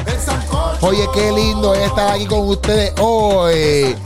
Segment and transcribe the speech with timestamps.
[0.00, 0.14] pillar.
[0.14, 0.86] El sancocho.
[0.86, 3.96] Oye, qué lindo es estar aquí con ustedes hoy.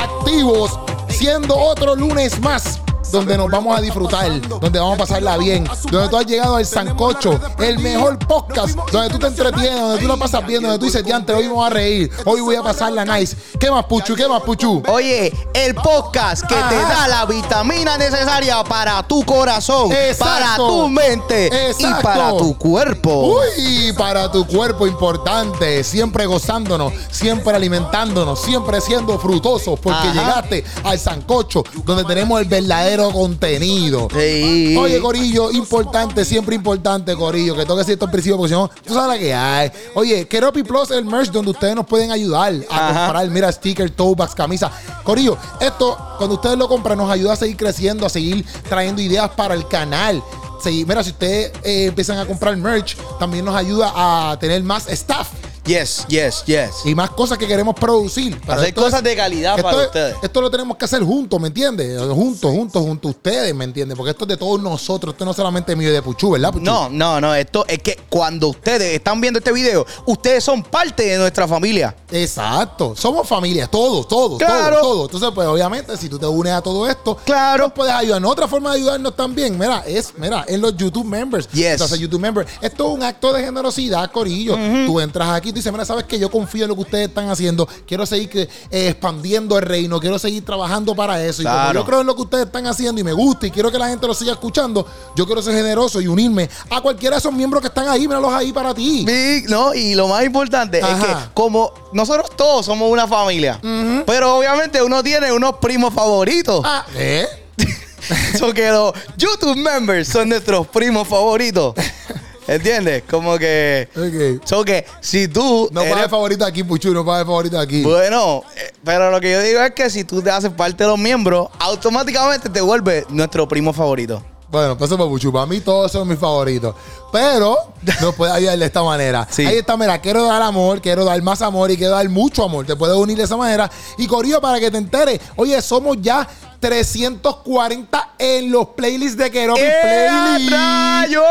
[0.00, 2.80] Activos, siendo otro lunes más.
[3.10, 6.66] Donde nos vamos a disfrutar, donde vamos a pasarla bien, donde tú has llegado al
[6.66, 10.84] Sancocho, el mejor podcast, donde tú te entretienes, donde tú lo pasas bien, donde tú
[10.84, 13.36] dices, diante, hoy vamos a reír, hoy voy a pasarla nice.
[13.58, 14.14] ¿Qué más, Puchu?
[14.14, 14.82] ¿Qué más, Puchu?
[14.88, 20.24] Oye, el podcast que te da la vitamina necesaria para tu corazón, Exacto.
[20.24, 23.34] para tu mente y para tu cuerpo.
[23.40, 30.12] Uy, para tu cuerpo importante, siempre gozándonos, siempre alimentándonos, siempre siendo frutosos, porque Ajá.
[30.12, 34.08] llegaste al Sancocho, donde tenemos el verdadero contenido.
[34.12, 34.76] Sí.
[34.78, 39.08] Oye, Corillo, importante, siempre importante, Corillo, que toque cierto principio, porque si no, tú sabes
[39.08, 39.72] la que hay.
[39.94, 43.04] Oye, Keropi Plus es el merch donde ustedes nos pueden ayudar a Ajá.
[43.06, 44.70] comprar, mira, stickers, tote bags, camisa.
[45.02, 49.30] Corillo, esto, cuando ustedes lo compran, nos ayuda a seguir creciendo, a seguir trayendo ideas
[49.30, 50.22] para el canal.
[50.62, 54.86] Sí, mira, si ustedes eh, empiezan a comprar merch, también nos ayuda a tener más
[54.88, 55.28] staff
[55.70, 56.70] Yes, yes, yes.
[56.84, 58.36] y más cosas que queremos producir.
[58.40, 60.16] Pero Hacer es- cosas de calidad para es- ustedes.
[60.22, 62.00] Esto lo tenemos que hacer juntos, ¿me entiendes?
[62.12, 63.96] Juntos, juntos, junto a ustedes, ¿me entiendes?
[63.96, 65.14] Porque esto es de todos nosotros.
[65.14, 66.64] Esto no es solamente mío y de Puchu, ¿verdad, Puchu?
[66.64, 67.34] No, no, no.
[67.36, 71.94] Esto es que cuando ustedes están viendo este video, ustedes son parte de nuestra familia.
[72.10, 72.94] Exacto.
[72.96, 74.80] Somos familia, todos, todos, Claro.
[74.80, 75.04] todos, todos.
[75.06, 77.64] Entonces, pues, obviamente, si tú te unes a todo esto, Claro.
[77.64, 78.32] nos puedes ayudarnos.
[78.32, 81.48] Otra forma de ayudarnos también, mira, es, mira, en los YouTube members.
[81.52, 81.72] Yes.
[81.72, 82.50] Entonces, YouTube members.
[82.60, 84.56] Esto es un acto de generosidad, Corillo.
[84.86, 87.28] Tú entras aquí tú dices, mira, sabes que yo confío en lo que ustedes están
[87.30, 87.68] haciendo.
[87.86, 90.00] Quiero seguir eh, expandiendo el reino.
[90.00, 91.42] Quiero seguir trabajando para eso.
[91.42, 93.70] Y como yo creo en lo que ustedes están haciendo y me gusta y quiero
[93.70, 97.20] que la gente lo siga escuchando, yo quiero ser generoso y unirme a cualquiera de
[97.20, 98.06] esos miembros que están ahí.
[98.06, 99.06] Míralos ahí para ti.
[99.48, 103.60] No, y lo más importante es que como nosotros todos somos una familia,
[104.06, 106.62] pero obviamente uno tiene unos primos favoritos.
[106.64, 107.26] Ah, ¿eh?
[108.38, 111.74] So que los YouTube members son nuestros primos favoritos.
[112.50, 113.04] ¿Entiendes?
[113.08, 113.88] Como que.
[113.96, 114.44] Ok.
[114.46, 115.68] So que si tú.
[115.72, 117.82] No eres- pague favorito aquí, Puchu, no pague favorito aquí.
[117.82, 120.90] bueno, eh, pero lo que yo digo es que si tú te haces parte de
[120.90, 124.22] los miembros, automáticamente te vuelves nuestro primo favorito.
[124.50, 125.32] Bueno, pues eso Puchu.
[125.32, 126.74] Para mí todos son mis favoritos.
[127.12, 127.56] Pero
[128.00, 129.26] nos puede ayudar de esta manera.
[129.30, 129.46] Sí.
[129.46, 132.66] Ahí está, mira, quiero dar amor, quiero dar más amor y quiero dar mucho amor.
[132.66, 133.70] Te puedes unir de esa manera.
[133.96, 136.26] Y Corillo, para que te enteres, oye, somos ya
[136.58, 140.52] 340 en los playlists de Keropi ¡Eh, Playlist.
[140.52, 141.22] rayo!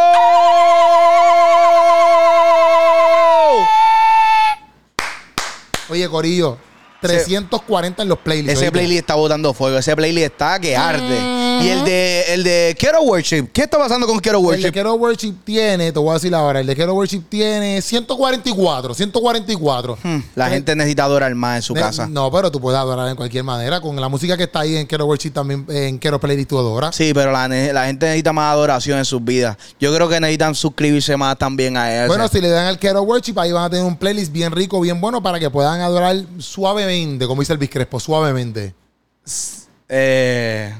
[5.90, 6.57] Oye, Corillo,
[7.01, 8.53] 340 en los playlists.
[8.53, 8.72] Ese ¿oíste?
[8.72, 9.78] playlist está botando fuego.
[9.78, 11.38] Ese playlist está que arde.
[11.62, 13.47] Y el de, el de Quiero Worship.
[13.53, 14.72] ¿Qué está pasando con Quiero El de Worship?
[14.72, 19.98] Quiero Worship tiene, te voy a decir ahora, el de Quiero Worship tiene 144, 144.
[20.03, 22.08] Hmm, La gente necesita adorar más en su Ne- casa.
[22.08, 23.81] No, pero tú puedes adorar en cualquier manera.
[23.81, 26.96] Con la música que está ahí en Quiero Worship también, en Quiero Playlist tú adoras.
[26.96, 29.58] Sí, pero la, ne- la gente necesita más adoración en sus vidas.
[29.80, 32.08] Yo creo que necesitan suscribirse más también a eso.
[32.08, 34.80] Bueno, si le dan al Quiero Worship, ahí van a tener un playlist bien rico,
[34.81, 38.74] bien bueno, para que puedan adorar suavemente, como dice el Biscrespo, suavemente.
[39.88, 40.74] Eh,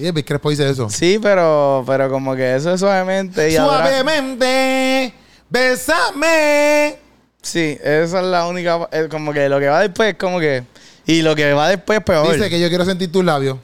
[0.00, 0.14] Sí, el
[0.50, 0.88] dice eso.
[0.90, 3.50] sí, pero, pero como que eso es suavemente.
[3.50, 5.12] Y Suavemente,
[5.48, 6.96] bésame.
[7.42, 8.88] Sí, esa es la única.
[8.92, 10.64] eh, Como que lo que va después, como que.
[11.06, 12.32] Y lo que va después, peor.
[12.32, 13.58] Dice que yo quiero sentir tus labios.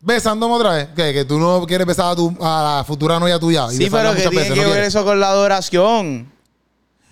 [0.00, 0.88] Besándome otra vez.
[0.96, 3.66] Que, que tú no quieres besar a, tu, a la futura novia tuya.
[3.72, 4.88] y sí, besarla pero que muchas tiene veces, que ¿no ver quieres?
[4.94, 6.32] eso con la adoración.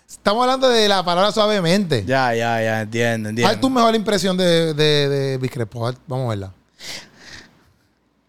[0.09, 2.05] Estamos hablando de la palabra suavemente.
[2.05, 3.47] Ya, ya, ya, entiendo, entiendo.
[3.49, 5.09] ¿Cuál es tu mejor impresión de, de,
[5.39, 5.39] de
[6.09, 6.53] Vamos a verla.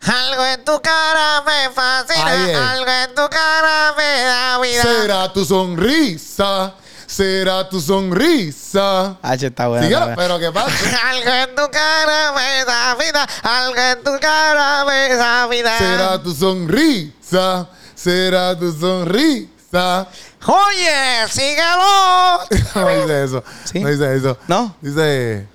[0.04, 4.82] Algo en tu cara me fascina, algo en tu cara me da vida.
[4.82, 6.74] Será tu sonrisa,
[7.06, 9.18] será tu sonrisa.
[9.22, 9.86] H está buena.
[9.86, 10.16] Síguela, está buena.
[10.16, 11.10] pero ¿qué pasa?
[11.12, 15.78] Algo en tu cara me da vida, algo en tu cara me da vida.
[15.78, 20.08] será tu sonrisa, será tu sonrisa.
[20.48, 22.40] Oye, síguelo.
[22.76, 23.44] no dice eso.
[23.66, 23.80] ¿Sí?
[23.80, 24.38] No dice eso.
[24.48, 24.76] ¿No?
[24.82, 25.48] Dice,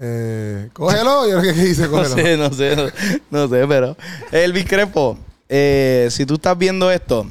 [0.00, 1.28] eh, cógelo.
[1.28, 2.14] Yo creo que dice No cógelo.
[2.16, 2.84] sé, no sé, no,
[3.30, 3.96] no sé, pero.
[4.32, 7.26] El Biscrepo, eh, si tú estás viendo esto,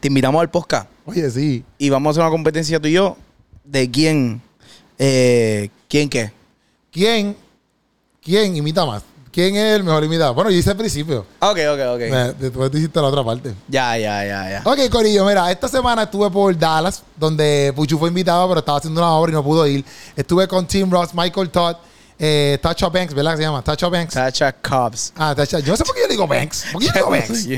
[0.00, 1.64] te invitamos al podcast Oye, sí.
[1.78, 3.16] y vamos a hacer una competencia tú y yo
[3.64, 4.40] de quién,
[4.98, 6.32] eh, quién qué.
[6.90, 7.36] ¿Quién,
[8.22, 9.02] quién imita más?
[9.30, 10.34] ¿Quién es el mejor imitador?
[10.34, 11.20] Bueno, yo hice al principio.
[11.38, 12.00] Ok, ok, ok.
[12.02, 13.54] Eh, Después tú hiciste la otra parte.
[13.66, 14.62] Ya, ya, ya, ya.
[14.62, 19.00] Ok, Corillo, mira, esta semana estuve por Dallas, donde Puchu fue invitado, pero estaba haciendo
[19.00, 19.82] una obra y no pudo ir.
[20.14, 21.76] Estuve con Tim Ross, Michael Todd,
[22.24, 23.62] eh, Tacha Banks, ¿verdad se llama?
[23.62, 24.14] Tacha Banks.
[24.14, 25.12] Tasha Cobbs.
[25.16, 25.58] Ah, Tacha.
[25.58, 26.66] Yo no sé por qué yo digo Banks.
[26.72, 27.48] ¿Por qué yo digo Banks?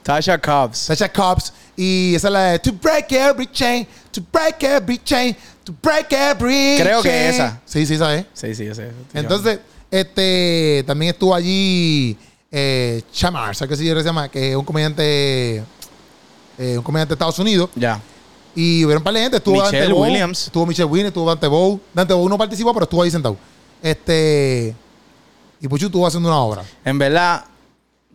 [0.00, 0.86] Tasha Cobbs.
[0.86, 1.52] Tacha Cobbs.
[1.76, 6.12] Y esa es la de To Break Every Chain, To Break Every Chain, To Break
[6.12, 7.60] Every Creo que esa.
[7.64, 8.26] Sí, sí, ¿sabes?
[8.32, 8.90] Sí, sí, yo sé.
[9.12, 9.58] Entonces,
[9.90, 12.16] Este, también estuvo allí
[12.50, 14.28] eh, Chamar, ¿sabes qué se llama?
[14.28, 15.64] Que es un comediante,
[16.58, 17.70] eh, un comediante de Estados Unidos.
[17.74, 18.00] Ya.
[18.54, 19.36] Y hubieron un par de gente.
[19.38, 20.46] Estuvo Michelle Dante Bow, Williams.
[20.46, 21.80] Estuvo Michelle Williams, estuvo Dante Bow.
[21.92, 23.36] Dante Bow no participó, pero estuvo ahí sentado.
[23.82, 24.74] Este.
[25.60, 26.62] Y Puchu estuvo haciendo una obra.
[26.84, 27.44] En verdad,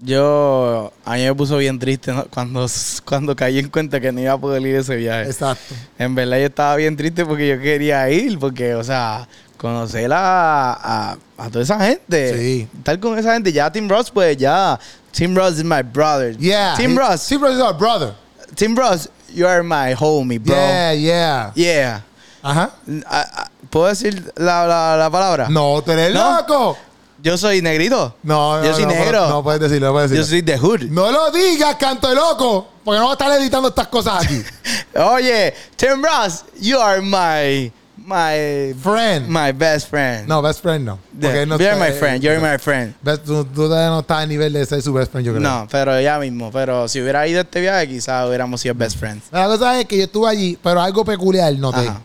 [0.01, 0.91] yo.
[1.05, 2.25] A mí me puso bien triste ¿no?
[2.25, 2.65] cuando,
[3.05, 5.29] cuando caí en cuenta que no iba a poder ir a ese viaje.
[5.29, 5.75] Exacto.
[5.97, 9.27] En verdad, yo estaba bien triste porque yo quería ir, porque, o sea,
[9.57, 12.37] conocer a, a, a toda esa gente.
[12.37, 12.67] Sí.
[12.77, 13.51] Estar con esa gente.
[13.51, 14.79] Ya Tim Ross, pues ya.
[15.11, 16.37] Tim Ross is my brother.
[16.37, 16.75] Yeah.
[16.77, 17.27] Tim he- Ross.
[17.27, 18.13] Tim Ross is our brother.
[18.55, 20.55] Tim Ross, you are my homie, bro.
[20.55, 21.51] Yeah, yeah.
[21.55, 22.01] Yeah.
[22.43, 22.71] Ajá.
[23.05, 25.47] Ah, ah, ¿Puedo decir la, la, la palabra?
[25.49, 26.37] No, tú eres ¿No?
[26.37, 26.77] loco.
[27.21, 28.15] Yo soy negrito.
[28.23, 29.27] No, no, Yo soy no, negro.
[29.27, 30.29] No, puedes decirlo, no puedes Yo decirlo.
[30.37, 30.81] soy de hood.
[30.91, 32.67] No lo digas, canto de loco.
[32.85, 34.41] Porque no va a estar editando estas cosas aquí.
[34.95, 39.27] Oye, Tim Ross, you are my my Friend.
[39.27, 40.27] my best friend.
[40.27, 40.99] No, best friend no.
[41.19, 42.21] Porque no you're my friend.
[42.23, 42.93] You're my friend.
[43.03, 45.43] Best- tú, tú todavía no estás a nivel de ser su best friend, yo creo.
[45.43, 46.49] No, pero ya mismo.
[46.51, 49.25] Pero si hubiera ido a este viaje, quizás hubiéramos sido best friends.
[49.31, 51.79] La cosa es que yo estuve allí, pero algo peculiar noté.
[51.89, 52.01] Ajá.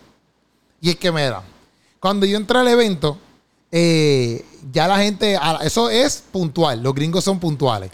[0.83, 1.43] Y es que, mira,
[2.01, 3.17] cuando yo entré al evento,
[3.71, 6.83] eh, ya la gente, eso es puntual.
[6.83, 7.93] Los gringos son puntuales.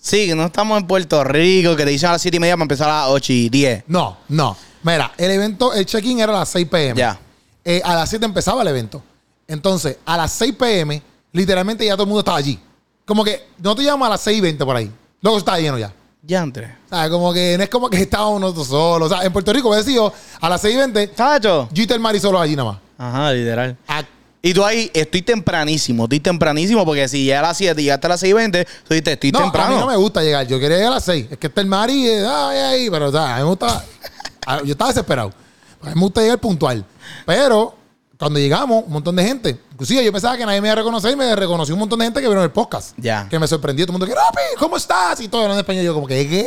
[0.00, 2.54] Sí, que no estamos en Puerto Rico, que te dicen a las 7 y media
[2.54, 3.84] para empezar a las 8 y 10.
[3.86, 4.56] No, no.
[4.82, 6.98] Mira, el evento, el check-in era a las 6 pm.
[6.98, 7.20] Ya.
[7.64, 9.02] Eh, a las 7 empezaba el evento.
[9.46, 11.02] Entonces, a las 6 pm,
[11.32, 12.58] literalmente ya todo el mundo estaba allí.
[13.04, 14.90] Como que no te llamas a las 6 y 20 por ahí.
[15.20, 15.92] Luego está lleno ya.
[16.24, 16.66] Ya entré.
[16.86, 19.10] O sea, como que no es como que estábamos nosotros solos.
[19.10, 20.00] O sea, en Puerto Rico, me decía,
[20.40, 21.68] a las 6 y 20, ¿Sacho?
[21.72, 22.78] yo y Telmari solo allí nada más.
[22.98, 23.76] Ajá, literal.
[23.88, 24.04] A-
[24.44, 28.06] Y tú ahí, estoy tempranísimo, estoy tempranísimo, porque si ya a las 7 y llegaste
[28.06, 29.72] a las 6 y 20, tú dices, estoy no, temprano.
[29.72, 30.46] a mí no me gusta llegar.
[30.46, 31.26] Yo quería llegar a las 6.
[31.32, 33.84] Es que está el Mari, eh, ay, ay, pero o sea, a mí me gusta.
[34.46, 35.32] a- yo estaba desesperado.
[35.82, 36.84] A mí me gusta llegar puntual.
[37.26, 37.74] Pero
[38.22, 39.58] cuando llegamos, un montón de gente.
[39.72, 42.04] Inclusive yo pensaba que nadie me iba a reconocer y me reconoció un montón de
[42.04, 42.96] gente que vieron el podcast.
[42.96, 43.26] Ya.
[43.28, 43.84] Que me sorprendió.
[43.84, 45.18] Todo el mundo que, Ropi, ¿cómo estás?
[45.22, 45.84] Y todo en español.
[45.84, 46.46] Yo como que, ¿qué?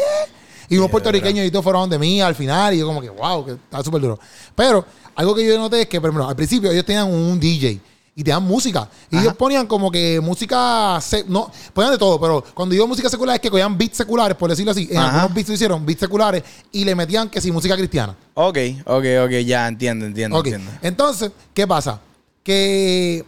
[0.69, 2.73] Y unos puertorriqueños y todos fueron de mí al final.
[2.73, 4.17] Y yo como que, wow, que está súper duro.
[4.55, 4.85] Pero
[5.15, 7.81] algo que yo noté es que, por ejemplo, al principio ellos tenían un DJ.
[8.17, 8.89] Y te dan música.
[9.11, 10.99] Y ellos ponían como que música.
[11.27, 14.49] no, ponían de todo, pero cuando digo música secular es que cogían beats seculares, por
[14.49, 14.87] decirlo así.
[14.89, 15.07] En Ajá.
[15.09, 16.41] algunos beats lo hicieron, beats seculares,
[16.71, 18.15] y le metían que sí, música cristiana.
[18.33, 20.45] Ok, ok, ok, ya entiendo, entiendo, Ok.
[20.47, 20.71] entiendo.
[20.81, 21.99] Entonces, ¿qué pasa?
[22.41, 23.25] Que,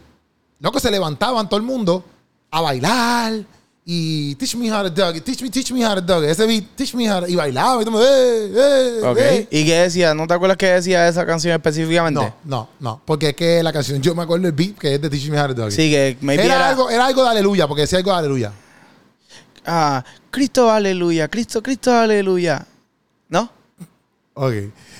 [0.58, 2.02] loco, se levantaban todo el mundo
[2.50, 3.34] a bailar
[3.90, 6.22] y teach me how to dug, teach me, teach me how to dug.
[6.22, 9.16] Ese beat, teach me how to, y bailaba y todo eh, eh, Ok.
[9.18, 9.48] eh.
[9.50, 10.12] ¿Y qué decía?
[10.12, 12.20] ¿No te acuerdas qué decía esa canción específicamente?
[12.20, 15.00] No, no, no, porque es que la canción, yo me acuerdo el beat que es
[15.00, 15.70] de Teach Me How to Dug.
[15.72, 18.52] Sí, que maybe era, era- algo, era algo de aleluya, porque decía algo de aleluya.
[19.64, 22.66] Ah, Cristo aleluya, Cristo, Cristo aleluya.
[23.30, 23.50] ¿No?
[24.34, 24.52] Ok.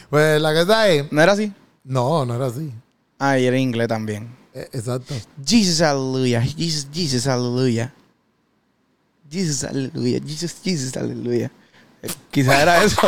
[0.08, 1.52] Pues la cosa es, ¿No era así?
[1.84, 2.72] no, no era así.
[3.18, 4.34] Ah, y era en inglés también.
[4.54, 5.14] Eh, Exacto.
[5.46, 7.92] Jesus aleluya, Jesus, Jesus aleluya.
[9.30, 11.50] Jesus aleluya, Jesus, Jesus aleluya.
[12.02, 13.00] Eh, Quizá era eso.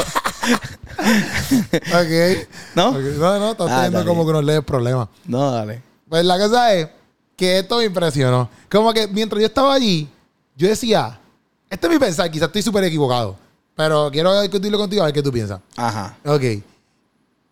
[0.99, 2.49] Ok.
[2.75, 2.91] ¿No?
[2.91, 5.09] Ok, No, no, estás Ah, teniendo como que unos leves problemas.
[5.27, 5.83] No, dale.
[6.09, 6.89] Pues la cosa es
[7.37, 8.49] que esto me impresionó.
[8.71, 10.09] Como que mientras yo estaba allí,
[10.57, 11.19] yo decía,
[11.69, 13.37] este es mi pensar, quizás estoy súper equivocado,
[13.75, 15.61] pero quiero discutirlo contigo a ver qué tú piensas.
[15.77, 16.17] Ajá.
[16.25, 16.43] Ok.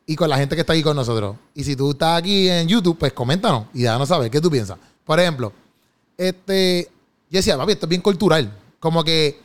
[0.07, 1.37] Y con la gente que está aquí con nosotros.
[1.55, 4.79] Y si tú estás aquí en YouTube, pues coméntanos y déjanos saber qué tú piensas.
[5.05, 5.53] Por ejemplo,
[6.17, 6.91] este,
[7.31, 8.53] yo decía, papi, esto es bien cultural.
[8.81, 9.41] Como que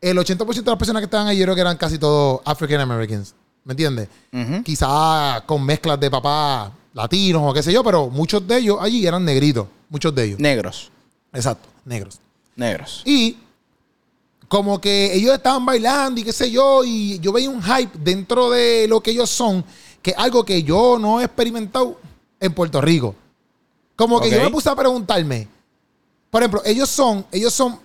[0.00, 2.80] el 80% de las personas que estaban allí, yo creo que eran casi todos African
[2.80, 3.34] Americans.
[3.64, 4.08] ¿Me entiendes?
[4.32, 4.62] Ujú.
[4.62, 9.06] Quizás con mezclas de papás latinos o qué sé yo, pero muchos de ellos allí
[9.06, 9.66] eran negritos.
[9.88, 10.40] Muchos de ellos.
[10.40, 10.90] Negros.
[11.32, 12.20] Exacto, negros.
[12.56, 13.02] Negros.
[13.04, 13.38] Y
[14.48, 18.50] como que ellos estaban bailando y qué sé yo, y yo veía un hype dentro
[18.50, 19.64] de lo que ellos son,
[20.02, 21.98] que es algo que yo no he experimentado
[22.38, 23.14] en Puerto Rico.
[23.96, 25.48] Como que yo me puse a preguntarme,
[26.34, 27.78] por ejemplo, ellos son, ellos son,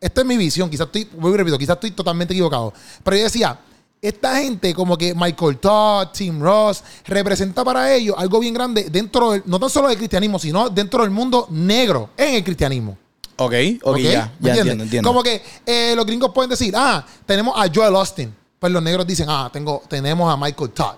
[0.00, 2.72] esta es mi visión, quizás estoy, vuelvo y repito, quizás estoy totalmente equivocado,
[3.04, 3.60] pero yo decía,
[4.00, 9.32] esta gente como que Michael Todd, Tim Ross, representa para ellos algo bien grande dentro,
[9.32, 12.96] del, no tan solo del cristianismo, sino dentro del mundo negro en el cristianismo.
[13.36, 13.52] Ok,
[13.82, 13.98] ok, ¿Ok?
[13.98, 14.32] ya.
[14.42, 15.06] Entiendo, entiendo.
[15.06, 18.34] Como que eh, los gringos pueden decir, ah, tenemos a Joel Austin.
[18.58, 20.94] Pues los negros dicen, ah, tengo, tenemos a Michael Todd.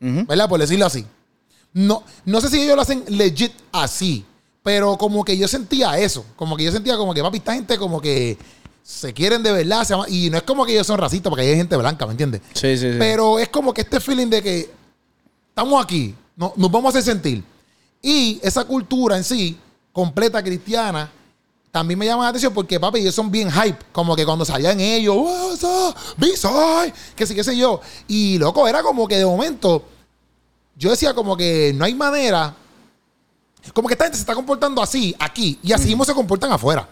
[0.00, 0.26] Ujú.
[0.26, 0.48] ¿Verdad?
[0.48, 1.04] Por decirlo así.
[1.72, 4.24] No, no sé si ellos lo hacen legit así,
[4.66, 6.26] pero como que yo sentía eso.
[6.34, 8.36] Como que yo sentía como que, papi, esta gente como que
[8.82, 9.84] se quieren de verdad.
[9.84, 12.10] se ama- y no es como que ellos son racistas, porque hay gente blanca, ¿me
[12.10, 12.40] entiendes?
[12.52, 12.96] Sí, sí, sí.
[12.98, 14.68] Pero es como que este feeling de que
[15.50, 17.44] estamos aquí, no- nos vamos a hacer sentir.
[18.02, 19.56] Y esa cultura en sí,
[19.92, 21.12] completa cristiana,
[21.70, 23.78] también me llama la atención porque, papi, ellos son bien hype.
[23.92, 25.94] Como que cuando salían ellos, "What's up?
[26.16, 27.80] B-side", que sí, qué sé yo.
[28.08, 29.84] Y, loco, era como que de momento,
[30.76, 32.52] yo decía como que no hay manera
[33.72, 36.88] Como que esta gente se está comportando así aquí y así mismo se comportan afuera.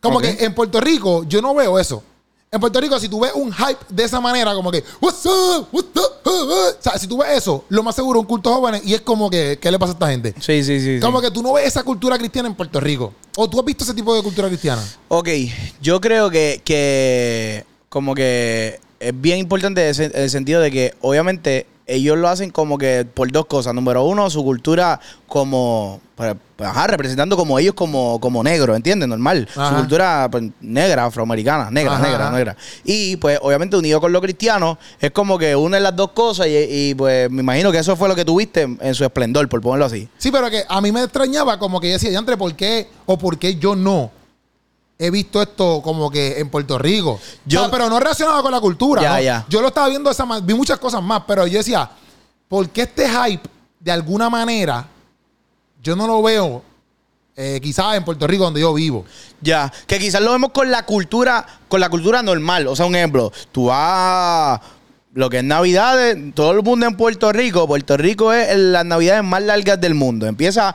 [0.00, 2.02] Como que en Puerto Rico yo no veo eso.
[2.50, 5.66] En Puerto Rico, si tú ves un hype de esa manera, como que, what's up,
[5.72, 8.54] what's up, uh, uh", o sea, si tú ves eso, lo más seguro un culto
[8.54, 10.32] jóvenes y es como que, ¿qué le pasa a esta gente?
[10.38, 10.96] Sí, sí, sí.
[10.96, 11.00] sí.
[11.00, 13.12] Como que tú no ves esa cultura cristiana en Puerto Rico.
[13.36, 14.82] ¿O tú has visto ese tipo de cultura cristiana?
[15.08, 15.28] Ok,
[15.82, 21.66] yo creo que, que como que es bien importante en el sentido de que obviamente
[21.86, 23.74] ellos lo hacen como que por dos cosas.
[23.74, 29.08] Número uno, su cultura como, pues, ajá, representando como ellos como, como negros, ¿entiendes?
[29.08, 29.48] Normal.
[29.54, 29.70] Ajá.
[29.70, 32.36] Su cultura pues, negra, afroamericana, negra, Ajá, negra, ajá.
[32.36, 32.56] negra.
[32.84, 36.56] Y pues obviamente unido con lo cristiano, es como que unen las dos cosas y,
[36.90, 39.60] y, pues me imagino que eso fue lo que tuviste en, en su esplendor, por
[39.60, 40.08] ponerlo así.
[40.18, 43.16] Sí, pero que a mí me extrañaba como que yo decía, Yantre, ¿por qué o
[43.16, 44.10] por qué yo no
[44.98, 47.20] he visto esto como que en Puerto Rico?
[47.44, 49.02] Yo- O sea, pero no relacionado con la cultura.
[49.02, 49.20] Ya, ¿no?
[49.20, 49.46] ya.
[49.48, 51.90] Yo lo estaba viendo esa vi muchas cosas más, pero yo decía,
[52.48, 53.48] ¿por qué este hype
[53.80, 54.86] de alguna manera
[55.82, 56.62] yo no lo veo
[57.36, 59.04] eh, quizás en Puerto Rico donde yo vivo?
[59.40, 62.66] Ya, que quizás lo vemos con la cultura, con la cultura normal.
[62.66, 64.60] O sea, un ejemplo, tú vas
[65.12, 69.22] lo que es Navidades, todo el mundo en Puerto Rico, Puerto Rico es las Navidades
[69.24, 70.26] más largas del mundo.
[70.26, 70.74] Empieza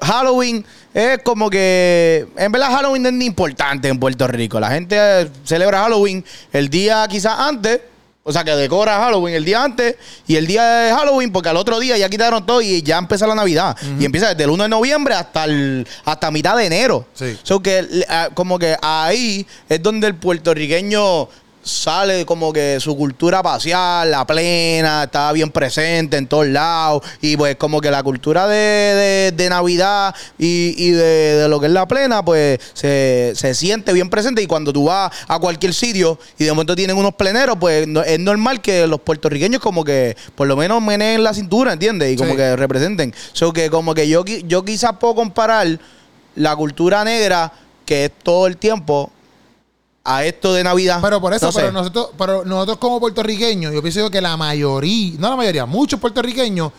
[0.00, 4.60] Halloween, es como que, en verdad Halloween no es ni importante en Puerto Rico.
[4.60, 7.80] La gente eh, celebra Halloween el día quizás antes.
[8.24, 9.96] O sea, que decora Halloween el día antes
[10.28, 13.26] y el día de Halloween, porque al otro día ya quitaron todo y ya empieza
[13.26, 13.76] la Navidad.
[13.98, 17.04] Y empieza desde el 1 de noviembre hasta el, hasta mitad de enero.
[17.14, 17.36] Sí.
[17.42, 21.28] So que ah, como que ahí es donde el puertorriqueño
[21.62, 27.02] sale como que su cultura pasear, la plena, está bien presente en todos lados.
[27.20, 31.02] Y pues como que la cultura de, de- de Navidad y, y de,
[31.36, 34.42] de lo que es la plena, pues se, se siente bien presente.
[34.42, 38.02] Y cuando tú vas a cualquier sitio y de momento tienen unos pleneros, pues no-
[38.02, 42.12] es normal que los puertorriqueños como que por lo menos meneen la cintura, ¿entiendes?
[42.12, 42.36] Y como Sí.
[42.36, 43.14] que representen.
[43.32, 45.78] So que como que yo, yo quizás puedo comparar
[46.34, 47.52] la cultura negra,
[47.84, 49.10] que es todo el tiempo,
[50.04, 50.98] a esto de Navidad.
[51.02, 51.60] Pero por eso, No sé.
[51.60, 56.00] pero nosotros, pero nosotros como puertorriqueños, yo pienso que la mayoría, no la mayoría, muchos
[56.00, 56.72] puertorriqueños,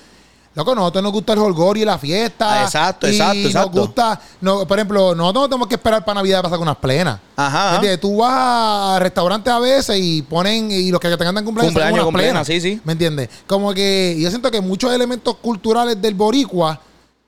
[0.55, 2.61] loco, nosotros nos gusta el holgor y la fiesta.
[2.61, 3.79] Ah, exacto, y exacto, Nos exacto.
[3.79, 7.19] gusta, no, por ejemplo, nosotros no tenemos que esperar para Navidad pasar con unas plenas.
[7.35, 7.75] Ajá.
[7.75, 8.01] ¿Entiendes?
[8.01, 11.93] Tú vas a restaurantes a veces y ponen, y los que te cantan cumpleaños, Cumpleaños
[11.95, 12.47] unas con plena, plenas.
[12.47, 12.81] sí, sí.
[12.83, 13.29] ¿Me entiendes?
[13.47, 16.79] Como que yo siento que muchos elementos culturales del boricua,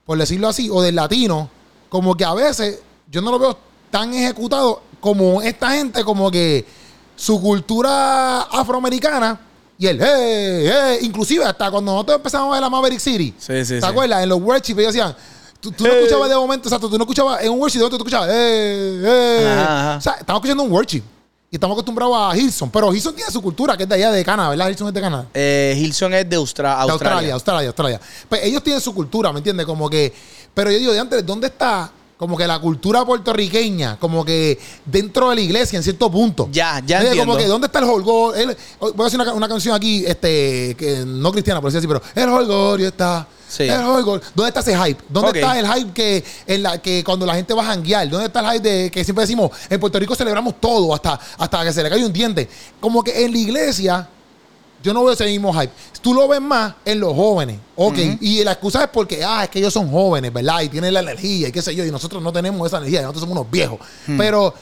[0.06, 1.50] por decirlo así, o del latino,
[1.90, 3.58] como que a veces yo no lo veo
[3.90, 6.66] tan ejecutado como esta gente, como que
[7.16, 9.40] su cultura afroamericana
[9.78, 13.64] y el hey, hey, inclusive hasta cuando nosotros empezamos a ver la Maverick City, Sí,
[13.64, 13.86] sí, ¿te sí.
[13.86, 14.24] acuerdas?
[14.24, 15.16] En los workshops ellos decían,
[15.60, 17.96] tú, tú no escuchabas de momento, exacto, tú no escuchabas en un workshop de tú
[17.98, 19.46] escuchabas, hey, hey.
[19.46, 19.98] Ajá, ajá.
[19.98, 21.02] O sea, estamos escuchando un workshop
[21.52, 24.26] y estamos acostumbrados a Hilson, pero Hilson tiene su cultura, que es de allá de
[24.26, 24.70] Canadá, ¿verdad?
[24.70, 25.28] Hilson es de Canadá.
[25.36, 27.34] Eh, Hilson es de Austra- De Australia.
[27.34, 28.02] Australia, Australia, Australia.
[28.28, 29.66] Pues ellos tienen su cultura, ¿me entiendes?
[29.68, 30.12] Como que.
[30.54, 33.98] Pero yo digo, de antes, ¿dónde está como que la cultura puertorriqueña?
[34.00, 36.48] Como que dentro de la iglesia, en cierto punto.
[36.52, 37.08] Ya, ya ¿Entiendes?
[37.08, 37.26] entiendo.
[37.26, 38.56] Como que, ¿dónde está el holgorio?
[38.80, 42.02] Voy a hacer una, una canción aquí, este, que no cristiana, por decir así, pero
[42.16, 43.28] el holgorio está.
[43.48, 43.64] Sí.
[43.64, 44.26] El holgorio.
[44.34, 45.02] ¿Dónde está ese hype?
[45.10, 48.10] ¿Dónde está el hype que, en la, que cuando la gente va a janguear?
[48.10, 51.64] ¿Dónde está el hype de que siempre decimos, en Puerto Rico celebramos todo, hasta, hasta
[51.64, 52.50] que se le cae un diente?
[52.80, 54.10] Como que en la iglesia
[54.84, 55.72] yo no veo ese mismo hype.
[56.02, 57.58] Tú lo ves más en los jóvenes.
[57.76, 57.98] Ok.
[58.22, 60.62] Y la excusa es porque, ah, es que ellos son jóvenes, ¿verdad?
[60.62, 61.84] Y tienen la energía y qué sé yo.
[61.84, 63.02] Y nosotros no tenemos esa energía.
[63.02, 63.80] Nosotros somos unos viejos.
[64.18, 64.54] Pero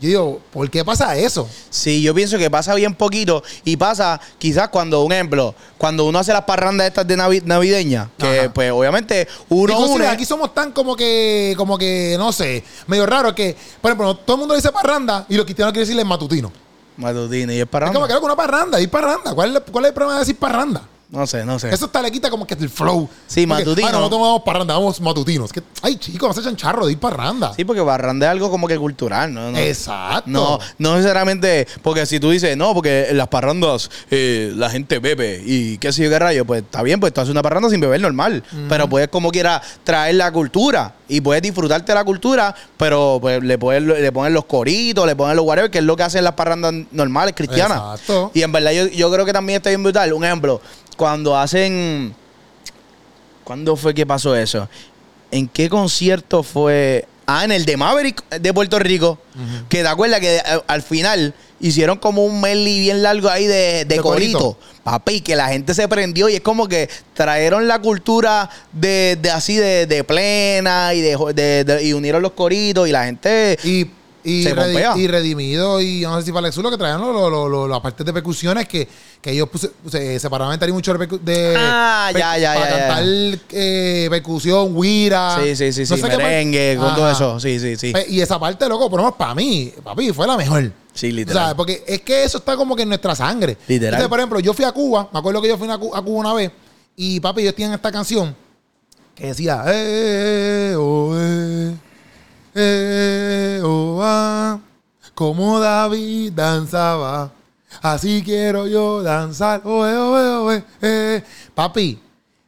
[0.00, 1.48] yo digo, ¿por qué pasa eso?
[1.70, 6.18] Sí, yo pienso que pasa bien poquito y pasa quizás cuando, un ejemplo, cuando uno
[6.18, 8.52] hace las parrandas estas de navi- navideñas, que Ajá.
[8.52, 10.06] pues obviamente uno Inclusive une...
[10.08, 14.36] aquí somos tan como que, como que, no sé, medio raro que, por ejemplo, todo
[14.36, 16.52] el mundo dice parranda y los cristianos quieren decirle matutino.
[16.96, 17.94] Matutino y es Es parranda.
[17.94, 19.34] como que era una parranda, y parranda.
[19.34, 20.82] ¿Cuál es, ¿Cuál es el problema de decir parranda?
[21.08, 21.72] No sé, no sé.
[21.72, 23.08] Eso hasta le quita como que el flow.
[23.28, 23.88] Sí, Porque, matutino.
[23.88, 25.52] Ah, no, vamos parranda, vamos matutinos.
[25.52, 27.52] Que, ay, chicos, no se echan charro de ir parranda.
[27.54, 29.52] Sí, porque parranda es algo como que cultural, ¿no?
[29.52, 30.22] no Exacto.
[30.28, 34.98] No, no necesariamente, porque si tú dices, no, porque en las parrandas eh, la gente
[34.98, 37.70] bebe y qué sé yo qué rayo, pues está bien, pues tú haces una parranda
[37.70, 42.04] sin beber normal, pero puedes como quiera traer la cultura y puedes disfrutarte de la
[42.04, 45.84] cultura, pero pues le, puedes, le ponen los coritos, le ponen los whatever, que es
[45.84, 48.00] lo que hacen las parrandas normales cristianas.
[48.00, 48.30] Exacto.
[48.34, 50.12] Y en verdad yo, yo creo que también está bien brutal.
[50.12, 50.60] Un ejemplo,
[50.96, 52.14] cuando hacen...
[53.44, 54.68] ¿Cuándo fue que pasó eso?
[55.30, 57.06] ¿En qué concierto fue?
[57.26, 59.18] Ah, en el de Maverick de Puerto Rico.
[59.68, 63.84] Que te acuerdas que eh, al final hicieron como un medley bien largo ahí de,
[63.84, 64.38] de, De corito.
[64.38, 64.58] corito.
[64.84, 69.30] Papi, que la gente se prendió y es como que trajeron la cultura de, de
[69.30, 73.58] así de, de plena y de, de- de- y unieron los coritos y la gente...
[73.64, 73.90] Y,
[74.28, 74.96] Y, se redi- pompea.
[74.96, 78.12] y Redimido y no sé si para lo que traían lo- lo- las partes de
[78.12, 78.88] percusiones que,
[79.20, 83.04] que ellos puse- se separaban tarima mucho de, de Ah, ya, ya, para ya, cantar
[83.52, 85.38] eh, percusión, guira.
[85.42, 86.02] Sí, sí, sí, no sí.
[86.02, 87.38] Merengue, con todo eso.
[87.38, 87.92] Sí, sí, sí.
[88.08, 90.72] Y esa parte, loco, por lo menos para mí, papi, fue la mejor.
[90.96, 91.44] Sí, O literal.
[91.46, 93.56] sea, porque es que eso está como que en nuestra sangre.
[93.68, 93.94] Literal.
[93.94, 96.02] Entonces, por ejemplo, yo fui a Cuba, me acuerdo que yo fui a Cu- a
[96.02, 96.50] Cuba una vez,
[96.96, 98.34] y papi, ellos tienen esta canción
[99.14, 101.74] que decía, eh, eh, oh, eh,
[102.54, 104.58] eh, oh, ah,
[105.14, 107.30] como David danzaba,
[107.82, 111.24] así quiero yo danzar, oh, eh, oh, eh, oh, eh, eh.
[111.54, 111.98] Papi,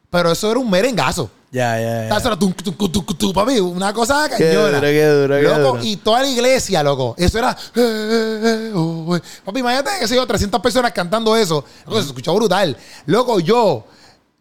[0.09, 1.29] pero eso era un merengazo.
[1.51, 2.17] Ya, ya, ya.
[2.17, 4.67] Eso era tum, tum, tum, tum, tum, papi, una cosa Qué cañona.
[4.77, 5.83] duro, qué duro, qué Loco, duro.
[5.83, 7.15] y toda la iglesia, loco.
[7.17, 7.57] Eso era.
[7.75, 9.21] eh, eh, eh, oh, eh.
[9.43, 11.65] Papi, imagínate que se yo 300 personas cantando eso.
[11.87, 12.77] Loco, se escuchó brutal.
[13.07, 13.83] Loco, yo.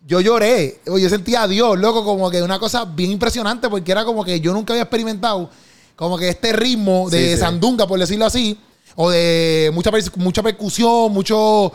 [0.06, 0.80] Yo lloré.
[0.86, 4.40] Yo sentía a Dios, loco, como que una cosa bien impresionante, porque era como que
[4.40, 5.50] yo nunca había experimentado
[5.96, 7.40] como que este ritmo de Sí, sí.
[7.40, 8.58] sandunga, por decirlo así,
[8.96, 11.72] o de mucha, mucha percusión, mucho.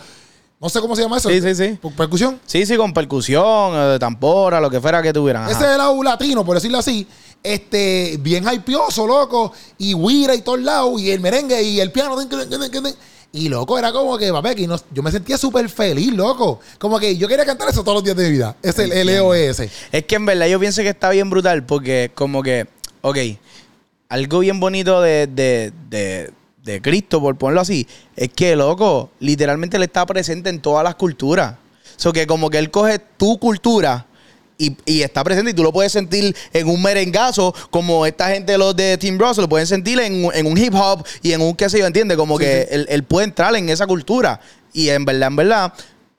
[0.63, 1.29] No sé cómo se llama eso.
[1.29, 1.77] Sí, sí, sí.
[1.81, 2.39] Per- Percusión.
[2.45, 5.43] Sí, sí, con percusión, eh, tambora, lo que fuera que tuvieran.
[5.43, 5.51] ajá.
[5.51, 7.05] Ese es el lado latino, por decirlo así.
[7.43, 9.51] Este, bien hypeoso, loco.
[9.77, 11.01] Y guira y todos lados.
[11.01, 12.15] Y el merengue y el piano.
[13.35, 16.59] Y loco, era como que, papi, aquí no- yo me sentía súper feliz, loco.
[16.79, 18.55] Como que yo quería cantar eso todos los días de mi vida.
[18.61, 19.59] Es el LOS.
[19.91, 22.67] Es que en verdad yo pienso que está bien brutal porque como que,
[23.01, 23.17] ok,
[24.09, 26.31] algo bien bonito de, de, de,
[26.63, 30.95] de Cristo, por ponerlo así, es que, loco, literalmente él está presente en todas las
[30.95, 31.55] culturas.
[31.97, 34.05] O sea, que como que él coge tu cultura
[34.57, 38.57] y, y está presente y tú lo puedes sentir en un merengazo, como esta gente,
[38.57, 41.41] los de Team Russell, lo pueden sentir en, un- en un hip hop y en
[41.41, 42.17] un qué sé yo, ¿entiendes?
[42.17, 42.75] Como Sí, que sí.
[42.75, 44.39] Él, él puede entrar en esa cultura.
[44.71, 45.73] Y en verdad, en verdad,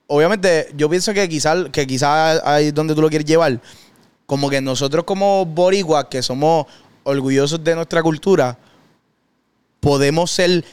[0.07, 3.61] obviamente, yo pienso que quizás que quizás ahí es donde tú lo quieres llevar.
[4.27, 6.67] Como que nosotros como boricuas, que somos
[7.03, 8.57] orgullosos de nuestra cultura,
[9.85, 10.65] podemos ser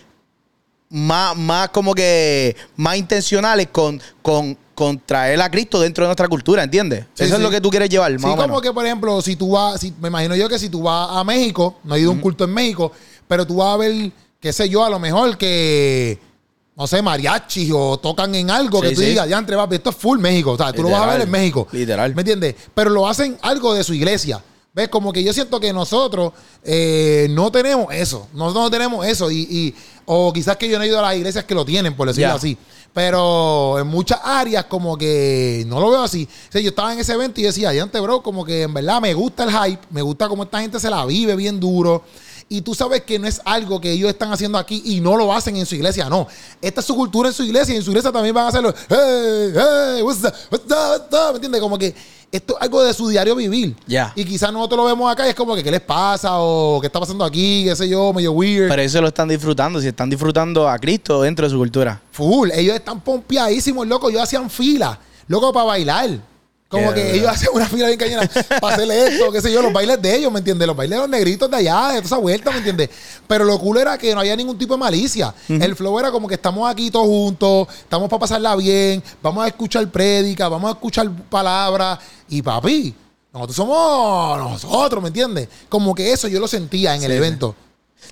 [0.89, 6.27] más, más como que más intencionales con, con, con traer a Cristo dentro de nuestra
[6.29, 7.05] cultura, ¿entiendes?
[7.13, 8.45] Sí, Eso es lo que tú quieres llevar, más Sí, o menos.
[8.47, 11.09] como que, por ejemplo, si tú vas, si, me imagino yo que si tú vas
[11.11, 12.91] a México, no he ido a un culto en México,
[13.27, 16.17] pero tú vas a ver, qué sé yo, a lo mejor que,
[16.75, 19.07] no sé, mariachi o tocan en algo Sí, que tú sí.
[19.07, 20.51] digas, ya entre papi, esto es full México.
[20.53, 21.67] O sea, tú lo vas a ver en México.
[21.71, 22.15] Literal.
[22.15, 22.55] ¿Me entiendes?
[22.73, 24.41] Pero lo hacen algo de su iglesia.
[24.73, 24.87] ¿Ves?
[24.87, 26.31] Como que yo siento que nosotros
[26.63, 28.27] eh, no tenemos eso.
[28.33, 29.29] Nosotros no tenemos eso.
[29.29, 31.95] Y, y- o quizás que yo no he ido a las iglesias que lo tienen,
[31.95, 32.57] por decirlo así.
[32.93, 36.27] Pero en muchas áreas como que no lo veo así.
[36.49, 39.01] O sea, yo estaba en ese evento y decía, adiante, bro, como que en verdad
[39.01, 42.03] me gusta el hype, me gusta cómo esta gente se la vive bien duro.
[42.49, 45.33] Y tú sabes que no es algo que ellos están haciendo aquí y no lo
[45.33, 46.27] hacen en su iglesia, no.
[46.61, 48.73] Esta es su cultura en su iglesia y en su iglesia también van a hacerlo.
[48.89, 51.61] Hey, hey, what's up, what's up, what's up", ¿Me entiendes?
[51.61, 51.95] Como que
[52.31, 53.75] esto es algo de su diario vivir.
[53.85, 54.13] Ya.
[54.15, 56.39] Y quizás nosotros lo vemos acá y es como que, ¿qué les pasa?
[56.39, 57.65] O ¿qué está pasando aquí?
[57.65, 58.13] ¿Qué sé yo?
[58.13, 58.69] Medio weird.
[58.69, 62.01] Pero eso lo están disfrutando, si están disfrutando a Cristo dentro de su cultura.
[62.11, 64.09] Full, ellos están pompeadísimos, loco.
[64.09, 66.30] Ellos hacían fila, loco, para bailar.
[66.71, 68.29] Como que ellos hacían una fila bien cañona
[68.61, 70.65] para hacerle esto, qué sé yo, los bailes de ellos, ¿me entiendes?
[70.65, 72.89] Los bailes de los negritos de allá, de toda esa vuelta, ¿me entiendes?
[73.27, 75.35] Pero lo cool era que no había ningún tipo de malicia.
[75.49, 79.47] El flow era como que estamos aquí todos juntos, estamos para pasarla bien, vamos a
[79.49, 81.99] escuchar prédica, vamos a escuchar palabras.
[82.29, 82.95] Y papi,
[83.33, 85.49] nosotros somos nosotros, ¿me entiendes?
[85.67, 87.53] Como que eso yo lo sentía en el Sí, evento.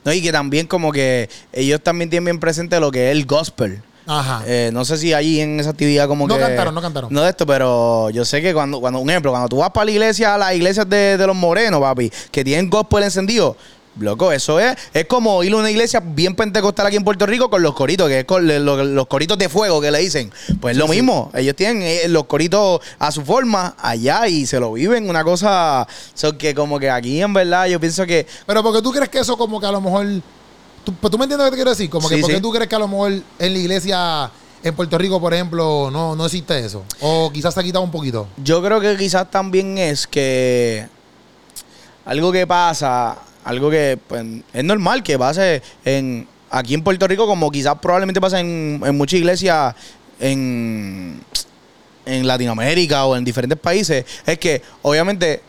[0.03, 3.25] No, y que también como que ellos también tienen bien presente lo que es el
[3.25, 3.81] gospel.
[4.11, 4.43] Ajá.
[4.47, 6.41] Eh, no sé si allí en esa actividad como No que...
[6.41, 7.13] cantaron, no cantaron.
[7.13, 9.85] No de esto, pero yo sé que cuando, cuando un ejemplo, cuando tú vas para
[9.85, 13.55] la iglesia, las iglesias de, de los morenos, papi, que tienen gospel encendido,
[13.99, 17.49] loco, eso es, es como ir a una iglesia bien pentecostal aquí en Puerto Rico
[17.49, 20.31] con los coritos, que es con le- lo- los, coritos de fuego que le dicen.
[20.61, 24.71] Pues lo mismo, ellos tienen eh, los coritos a su forma allá y se lo
[24.73, 28.81] viven, una cosa, so que como que aquí en verdad yo pienso que Pero porque
[28.81, 30.05] tú crees que eso como que a lo mejor...
[30.83, 31.89] Tú, pero tú me entiendes lo que te quiero decir.
[31.89, 32.41] Como que Sí, porque sí.
[32.41, 34.31] tú crees que a lo mejor en la iglesia
[34.63, 36.83] en Puerto Rico, por ejemplo, no, no existe eso.
[37.01, 38.27] O quizás se ha quitado un poquito.
[38.43, 40.87] Yo creo que quizás también es que
[42.05, 47.27] algo que pasa, algo que pues, es normal que pase en aquí en Puerto Rico,
[47.27, 49.75] como quizás probablemente pasa en, en muchas iglesias
[50.19, 51.21] en,
[52.05, 55.41] en Latinoamérica o en diferentes países, es que obviamente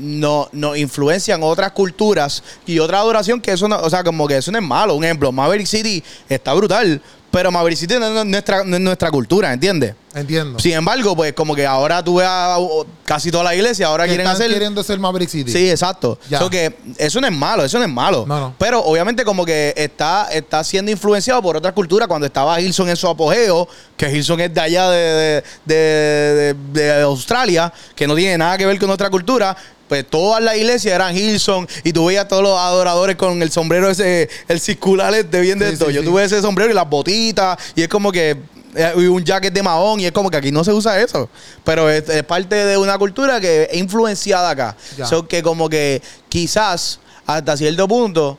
[0.00, 4.36] no, nos influencian otras culturas y otra adoración que eso no, o sea, como que
[4.38, 4.94] eso no es malo.
[4.94, 9.10] Un ejemplo, Maverick City está brutal, pero Maverick City no es nuestra, no es nuestra
[9.10, 9.94] cultura, ¿entiendes?
[10.12, 10.58] Entiendo.
[10.58, 12.56] Sin embargo, pues como que ahora tú ves a,
[13.04, 14.50] casi toda la iglesia, ahora quieren están hacer...
[14.52, 15.52] queriendo ser Maverick City.
[15.52, 16.18] Sí, exacto.
[16.36, 18.24] So que eso no es malo, eso no es malo.
[18.26, 18.54] No, no.
[18.58, 22.08] Pero obviamente como que está, está siendo influenciado por otra cultura.
[22.08, 26.82] Cuando estaba Hilson en su apogeo, que Hilson es de allá de, de, de- de-
[26.82, 29.56] de Australia, que no tiene nada que ver con nuestra cultura,
[29.90, 33.50] pues todas las iglesias eran Hilson y tú veías a todos los adoradores con el
[33.50, 35.86] sombrero ese, el circular de bien de Sí, esto.
[35.88, 38.36] sí, Yo tuve ese sombrero y las botitas y es como que
[38.76, 41.28] eh, y un jacket de mahón y es como que aquí no se usa eso.
[41.64, 44.76] Pero es, es parte de una cultura que es influenciada acá.
[44.96, 45.06] Ya.
[45.06, 48.38] So que como que quizás hasta cierto punto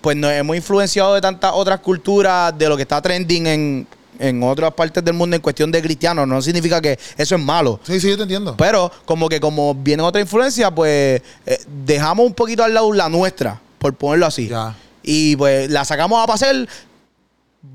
[0.00, 3.86] pues nos hemos influenciado de tantas otras culturas, de lo que está trending en,
[4.18, 6.26] en otras partes del mundo en cuestión de cristianos.
[6.26, 7.80] No significa que eso es malo.
[7.84, 8.56] Sí, sí, yo te entiendo.
[8.56, 13.08] Pero como que como viene otra influencia, pues eh, dejamos un poquito al lado la
[13.08, 14.48] nuestra, por ponerlo así.
[14.48, 14.76] Ya.
[15.02, 16.66] Y pues la sacamos a pasear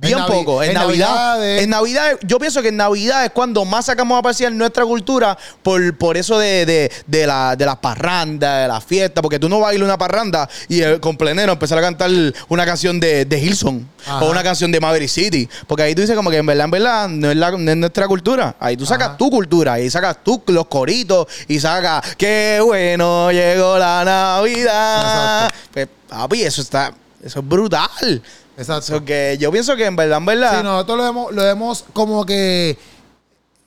[0.01, 0.63] bien En poco.
[0.63, 1.07] En, en Navidad.
[1.09, 1.63] Navidades.
[1.63, 5.37] En Navidad, yo pienso que en Navidad es cuando más sacamos a pasear nuestra cultura
[5.61, 9.49] por, por eso de, de, de, la, de las parrandas, de las fiestas, porque tú
[9.49, 12.09] no vas a ir a una parranda y eh, con plenero empezar a cantar
[12.47, 14.23] una canción de, de Hilson Ajá.
[14.23, 15.49] o una canción de Maverick City.
[15.67, 17.77] Porque ahí tú dices como que en verdad, en verdad, no es, la- no es
[17.77, 18.55] nuestra cultura.
[18.59, 19.17] Ahí tú sacas Ajá.
[19.17, 25.49] tu cultura, ahí sacas tú los coritos y sacas, qué bueno llegó la Navidad.
[25.73, 28.21] Pues, papi, eso está, eso es brutal.
[28.59, 28.95] Exacto.
[28.95, 30.57] Eso que yo pienso que en verdad, en verdad.
[30.57, 32.77] Sí, nosotros lo hemos, lo hemos como que,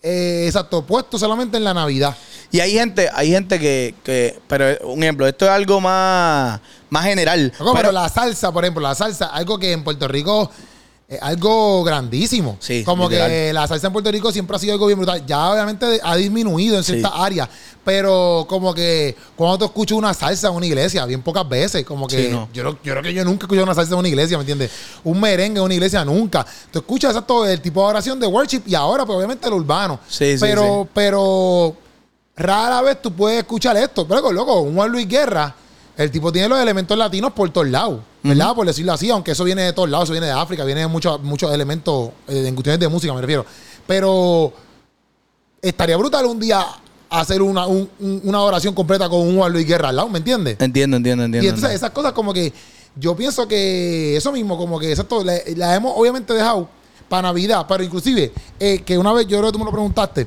[0.02, 2.14] eh, exacto, puesto solamente en la Navidad.
[2.50, 7.04] Y hay gente, hay gente que, que, pero un ejemplo, esto es algo más, más
[7.04, 7.50] general.
[7.74, 10.50] Pero- la salsa, por ejemplo, la salsa, algo que en Puerto Rico
[11.16, 12.56] es algo grandísimo.
[12.60, 13.28] Sí, Como literal.
[13.30, 15.24] que la salsa en Puerto Rico siempre ha sido algo bien brutal.
[15.26, 16.92] Ya obviamente ha disminuido en Sí.
[16.92, 17.48] ciertas áreas,
[17.84, 22.06] pero como que cuando tú escuchas una salsa en una iglesia, bien pocas veces, como
[22.06, 22.48] que Sí, no.
[22.52, 24.70] yo, creo que yo nunca he escuchado una salsa en una iglesia, ¿me entiendes?
[25.04, 26.46] Un merengue en una iglesia nunca.
[26.70, 30.00] Tú escuchas exacto el tipo de oración de worship y ahora pues obviamente el urbano.
[30.08, 30.90] Sí, sí, pero, sí.
[30.94, 31.76] pero
[32.36, 34.06] rara vez tú puedes escuchar esto.
[34.08, 35.54] Pero loco, un Juan Luis Guerra,
[35.96, 38.54] el tipo tiene los elementos latinos por todos lados, ¿verdad?
[38.54, 40.86] Por decirlo así, aunque eso viene de todos lados, eso viene de África, viene de
[40.86, 43.44] muchos, muchos elementos eh, en cuestiones de música, me refiero.
[43.86, 44.52] Pero
[45.60, 46.64] estaría brutal un día
[47.10, 50.18] hacer una, un- un- una oración completa con un Juan Luis Guerra al lado, ¿me
[50.18, 50.56] entiendes?
[50.60, 51.44] Entiendo, entiendo, entiendo.
[51.44, 51.86] Y entonces entiendo.
[51.86, 52.52] esas cosas como que
[52.96, 56.68] yo pienso que eso mismo, como que exacto, la, la hemos obviamente dejado
[57.08, 60.26] para Navidad, pero inclusive, eh, que una vez yo creo que tú me lo preguntaste,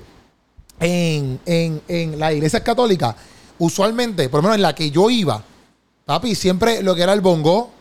[0.79, 3.15] en, en, en las iglesias católicas,
[3.57, 5.41] usualmente, por lo menos en la que yo iba,
[6.05, 7.71] papi, siempre lo que era el bongo,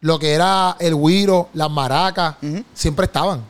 [0.00, 2.36] lo que era el güiro, las maracas,
[2.74, 3.42] siempre estaban.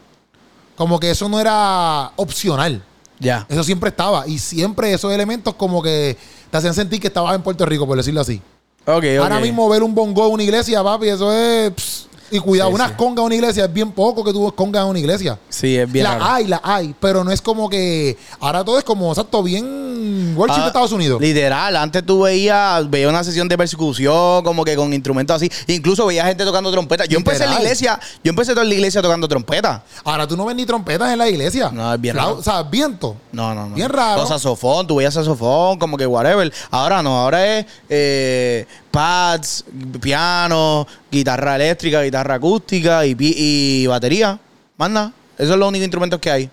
[0.76, 2.82] Como que eso no era opcional.
[3.18, 3.46] Ya.
[3.48, 4.26] Eso siempre estaba.
[4.26, 6.16] Y siempre esos elementos como que
[6.50, 8.40] te hacían sentir que estabas en Puerto Rico, por decirlo así.
[8.84, 11.72] Ahora mismo ver un bongo en una iglesia, papi, eso es...
[11.72, 12.94] pss, y cuidado, Sí, unas sí.
[12.96, 15.38] congas en una iglesia, es bien poco que tú ves congas en una iglesia.
[15.48, 16.24] Sí, es bien la raro.
[16.32, 18.16] hay, la hay, pero no es como que...
[18.40, 21.20] Ahora todo es como, exacto, bien worship Ah, de Estados Unidos.
[21.20, 25.50] Literal, antes tú veías, veías una sesión de persecución, como que con instrumentos así.
[25.66, 27.04] Incluso veías gente tocando trompeta.
[27.04, 29.84] Yo empecé en la iglesia, yo empecé toda la iglesia tocando trompeta.
[30.04, 31.70] Ahora tú no ves ni trompetas en la iglesia.
[31.72, 32.36] No, es bien raro.
[32.38, 33.16] O sea, viento.
[33.30, 33.74] No, no, no.
[33.74, 34.22] Bien raro.
[34.22, 36.52] O saxofón, tú veías saxofón, como que whatever.
[36.70, 39.64] Ahora no, ahora es eh, pads,
[40.00, 44.38] piano, guitarra eléctrica, guitarra acústica y, batería.
[44.76, 45.12] Manda.
[45.36, 46.50] Esos son los únicos instrumentos que hay.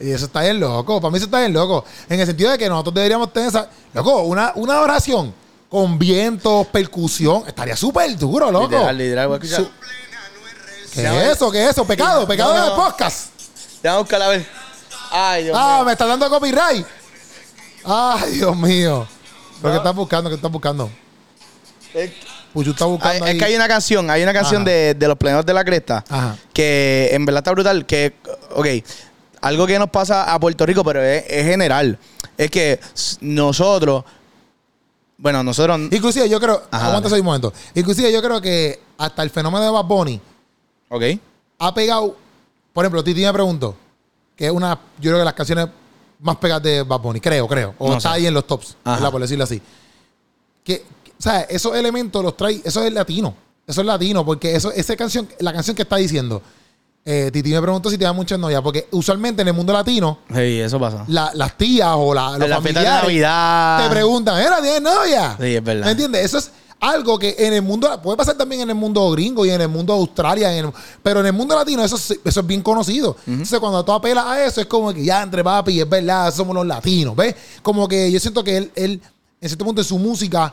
[0.00, 1.00] Y eso está bien loco.
[1.00, 1.84] Para mí eso está bien loco.
[2.08, 3.68] En el sentido de que nosotros deberíamos tener esa...
[3.92, 5.34] Loco, una, una oración
[5.68, 7.42] con vientos, percusión.
[7.46, 8.68] Estaría súper duro, loco.
[8.68, 9.28] Literal, literal.
[9.28, 9.64] Voy a escuchar.
[9.64, 11.50] Su- ¿Qué es eso?
[11.50, 11.84] ¿Qué es eso?
[11.84, 12.66] Pecado, pecado No, no.
[12.66, 13.28] el podcast.
[13.82, 14.46] Déjame buscar a ver.
[15.10, 15.84] Ay, Dios Ah, mío.
[15.86, 16.86] me está dando copyright.
[17.84, 19.06] Ay, Dios mío.
[19.60, 20.30] ¿Pero qué estás buscando?
[20.30, 20.90] ¿Qué estás buscando?
[21.94, 22.10] Es-
[22.52, 23.36] Puchu está buscando Hay- ahí.
[23.36, 24.70] es que hay una canción, hay una canción Ajá.
[24.70, 26.36] de, de los plenos de la cresta Ajá.
[26.52, 27.84] que en verdad está brutal.
[27.86, 28.14] Que,
[28.54, 28.66] ok,
[29.42, 31.98] algo que nos pasa a Puerto Rico, pero es, es general,
[32.36, 32.80] es que
[33.20, 34.02] nosotros,
[35.18, 36.62] bueno, nosotros, Inclusive yo creo...
[36.70, 37.16] Ajá, aguanta dale.
[37.20, 37.52] ese momento.
[37.74, 40.20] Inclusive yo creo que hasta el fenómeno de Bad Bunny
[40.88, 41.02] ok,
[41.58, 42.16] ha pegado...
[42.72, 43.76] Por ejemplo, Titi me preguntó,
[44.36, 44.74] que es una...
[45.00, 45.66] Yo creo que las canciones
[46.20, 47.74] más pegadas de Bad Bunny, creo, creo.
[47.78, 48.14] O No está sé.
[48.16, 49.60] ahí en los tops, por decirlo así.
[50.64, 50.84] Que-
[51.18, 52.60] o sea, esos elementos los trae...
[52.64, 53.34] Eso es latino.
[53.66, 56.40] Eso es latino, porque eso, esa canción, la canción que está diciendo...
[57.04, 60.18] Eh, Titi me preguntó si te da muchas novias, porque usualmente en el mundo latino,
[60.28, 61.04] sí, eso pasa.
[61.08, 63.84] la- las tías o la, los la fiesta de familiares Navidad.
[63.84, 65.36] te preguntan, ¿era tienes novia?
[65.40, 65.86] Sí, es verdad.
[65.86, 66.24] ¿Me entiendes?
[66.26, 66.50] Eso es
[66.80, 69.68] algo que en el mundo, puede pasar también en el mundo gringo y en el
[69.68, 72.60] mundo de Australia, en el- pero en el mundo latino eso, es- eso es bien
[72.62, 73.16] conocido.
[73.26, 76.54] Entonces cuando tú apelas a eso es como que ya entre papi, es verdad, somos
[76.54, 77.34] los latinos, ¿ves?
[77.62, 79.00] Como que yo siento que él, él
[79.40, 80.52] en cierto punto en su música,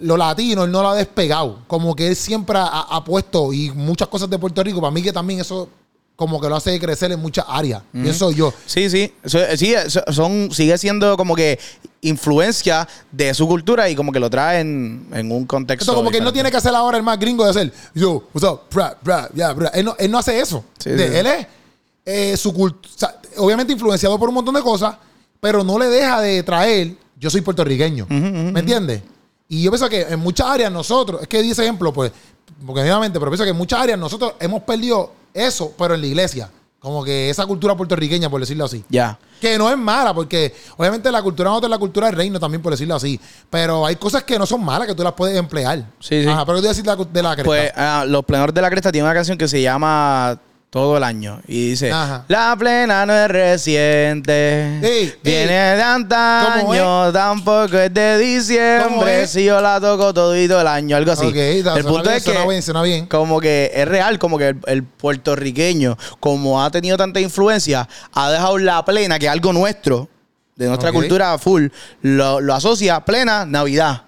[0.00, 1.58] lo latino, él no lo ha despegado.
[1.66, 5.02] Como que él siempre ha, ha puesto y muchas cosas de Puerto Rico, para mí
[5.02, 5.68] que también eso
[6.16, 7.82] como que lo hace crecer en muchas áreas.
[7.92, 8.52] Pienso yo.
[8.66, 11.58] Sí, sí, Eso- sí, eso- son, sigue siendo como que
[12.02, 15.94] influencia de su cultura y como que lo trae en, en un contexto.
[15.94, 18.46] Como que él no tiene que hacer ahora el más gringo de hacer yo, what's
[18.48, 19.68] up, bra, bra, yeah, bra.
[19.68, 20.64] Él, no, él no hace eso.
[20.78, 21.16] Sí, De- sí.
[21.16, 21.46] Él es
[22.04, 24.96] eh, su cultura, obviamente influenciado por un montón de cosas,
[25.40, 28.06] pero no le deja de traer yo soy puertorriqueño.
[28.08, 29.02] ¿Me entiendes?
[29.52, 32.12] Y yo pienso que en muchas áreas nosotros, es que di ese ejemplo, pues,
[32.64, 36.06] porque nuevamente, pero pienso que en muchas áreas nosotros hemos perdido eso, pero en la
[36.06, 36.48] iglesia.
[36.78, 38.84] Como que esa cultura puertorriqueña, por decirlo así.
[38.88, 39.18] Ya.
[39.40, 42.62] Que no es mala, porque obviamente la cultura nosotros es la cultura del reino también,
[42.62, 43.20] por decirlo así.
[43.50, 45.80] Pero hay cosas que no son malas, que tú las puedes emplear.
[45.98, 46.28] Sí, sí.
[46.28, 47.44] Ajá, pero yo te voy a decir de la, de la cresta.
[47.44, 50.38] Pues ah, los plenores de la cresta tienen una canción que se llama
[50.70, 51.40] Todo el año.
[51.48, 52.24] Y dice: Ajá.
[52.28, 54.78] La plena no es reciente.
[54.80, 55.76] Ey, viene ey.
[55.76, 59.22] de antaño, ¿Cómo tampoco es de ¿Cómo diciembre.
[59.22, 59.30] es?
[59.30, 61.32] Si yo la toco todito el año, algo así.
[61.62, 62.30] Da- el punto bien, es que.
[62.30, 63.06] bien, bien.
[63.06, 68.30] Como que es real, como que el, el puertorriqueño, como ha tenido tanta influencia, ha
[68.30, 70.08] dejado la plena, que es algo nuestro,
[70.54, 71.66] de nuestra cultura full,
[72.02, 74.02] lo, lo asocia plena Navidad.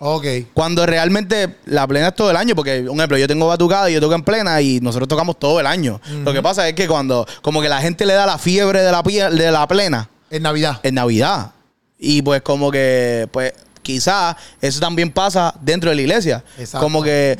[0.00, 0.24] Ok.
[0.54, 3.94] Cuando realmente la plena es todo el año, porque, un ejemplo, yo tengo batucada y
[3.94, 6.00] yo toco en plena y nosotros tocamos todo el año.
[6.24, 8.92] Lo que pasa es que cuando, como que la gente le da la fiebre de
[8.92, 10.78] la, pie- de la plena En Navidad.
[10.84, 11.50] en Navidad.
[11.98, 16.44] Y pues como que, pues quizás eso también pasa dentro de la iglesia.
[16.58, 16.84] Exacto.
[16.84, 17.36] Como que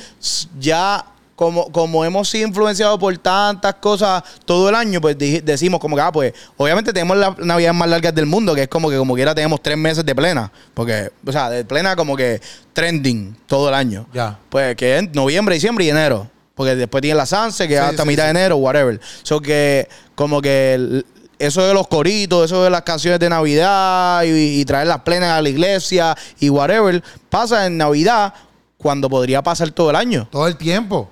[0.58, 1.04] ya,
[1.38, 6.02] como, como hemos sido influenciados por tantas cosas todo el año, pues decimos como que,
[6.02, 9.14] ah, pues obviamente tenemos las navidades más largas del mundo, que es como que como
[9.14, 10.50] quiera tenemos tres meses de plena.
[10.74, 12.40] Porque, o sea, de plena como que
[12.72, 14.04] trending todo el año.
[14.12, 14.36] Ya.
[14.48, 16.28] Pues que es noviembre, diciembre y enero.
[16.56, 18.26] Porque después tiene la Sanse, que Sí, hasta sí, mitad sí.
[18.34, 19.00] de enero, whatever.
[19.22, 21.06] So que, como que el-
[21.38, 25.30] eso de los coritos, eso de las canciones de Navidad y, y traer las plenas
[25.30, 28.34] a la iglesia y whatever, pasa en Navidad
[28.76, 30.26] cuando podría pasar todo el año.
[30.32, 31.08] Todo el tiempo.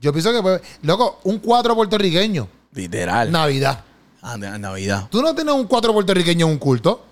[0.00, 2.48] Yo pienso que, pues, loco, un cuatro puertorriqueño.
[2.72, 3.30] Literal.
[3.32, 3.84] Navidad.
[4.22, 5.08] Ah, de- Navidad.
[5.10, 7.04] Tú no tienes un cuatro puertorriqueño en un culto.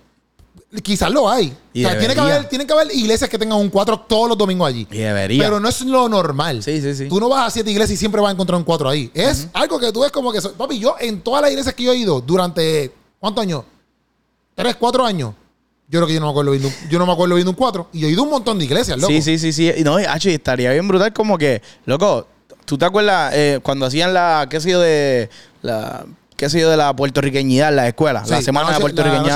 [0.82, 1.56] Quizás lo hay.
[1.72, 4.28] Y o sea, tiene que, haber, tiene que haber iglesias que tengan un cuatro todos
[4.28, 4.86] los domingos allí.
[4.90, 5.42] Y debería.
[5.42, 6.62] Pero no es lo normal.
[6.62, 7.08] Sí, sí, sí.
[7.08, 9.10] Tú no vas a siete iglesias y siempre vas a encontrar un cuatro ahí.
[9.14, 10.40] Es algo que tú ves como que...
[10.40, 12.92] so- Papi, yo en todas las iglesias que yo he ido durante...
[13.18, 13.62] ¿Cuántos años?
[14.54, 15.34] ¿Tres, cuatro años?
[15.88, 17.88] Yo creo que yo no me acuerdo viendo yo no me acuerdo viendo un cuatro.
[17.92, 19.12] Y yo he ido a un montón de iglesias, loco.
[19.12, 19.72] Sí, sí, sí, sí.
[19.76, 22.26] Y No, y estaría bien brutal como que, loco,
[22.66, 25.30] ¿tú te acuerdas eh, cuando hacían la, qué sé yo, de
[25.62, 26.04] la,
[26.36, 28.24] qué sé yo, de la puertorriqueñidad en la escuela?
[28.24, 28.82] Sí, la la semana noche- de la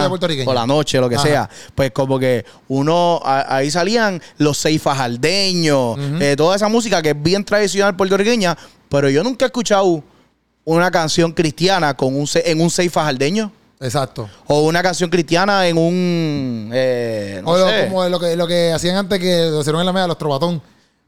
[0.09, 0.47] puertorriqueñidad.
[0.51, 1.25] O la noche, lo que Ajá.
[1.27, 1.51] sea.
[1.75, 7.23] Pues como que uno, a- ahí salían los seifajaldeños, eh, toda esa música que es
[7.23, 8.57] bien tradicional puertorriqueña,
[8.88, 10.03] pero yo nunca he escuchado
[10.64, 13.51] una canción cristiana con un, en un seifajaldeño.
[13.83, 14.29] Exacto.
[14.47, 16.71] O una canción cristiana en un.
[16.73, 19.81] eh, no o lo- sé, como lo que, lo que hacían antes que lo hicieron
[19.81, 20.61] en la media, los trovatón.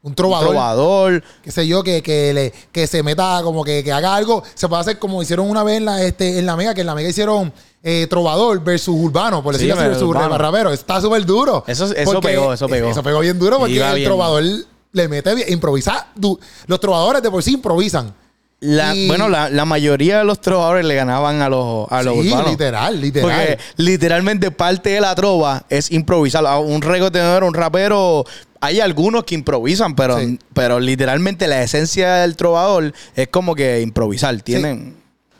[0.03, 0.49] Un trovador.
[0.49, 1.23] trovador.
[1.41, 4.43] qué sé yo, que, que, le, que se meta, como que, que haga algo.
[4.53, 6.87] Se puede hacer como hicieron una vez en la, este, en la Mega, que en
[6.87, 10.37] la Mega hicieron eh, trovador versus urbano, por Sí, decirlo así, versus urbano.
[10.37, 10.71] rapero.
[10.73, 11.63] Está súper duro.
[11.67, 12.89] Eso- eso pegó, eso pegó.
[12.89, 14.07] Eso pegó bien duro porque el bien.
[14.07, 14.43] trovador
[14.91, 16.07] le mete bien, improvisa.
[16.15, 16.37] du-
[16.67, 18.13] Los trovadores de por sí improvisan.
[18.59, 22.13] La- Y- Bueno, la, la mayoría de los trovadores le ganaban a los, a los
[22.21, 22.51] sí, urbanos.
[22.51, 23.29] literal, literal.
[23.29, 26.45] Porque literalmente parte de la trova es improvisar.
[26.61, 28.23] Un reggaetonero, un rapero,
[28.63, 30.39] hay algunos que improvisan, pero, Sí.
[30.53, 34.41] pero literalmente la esencia del trovador es como que improvisar.
[34.41, 34.95] Tienen.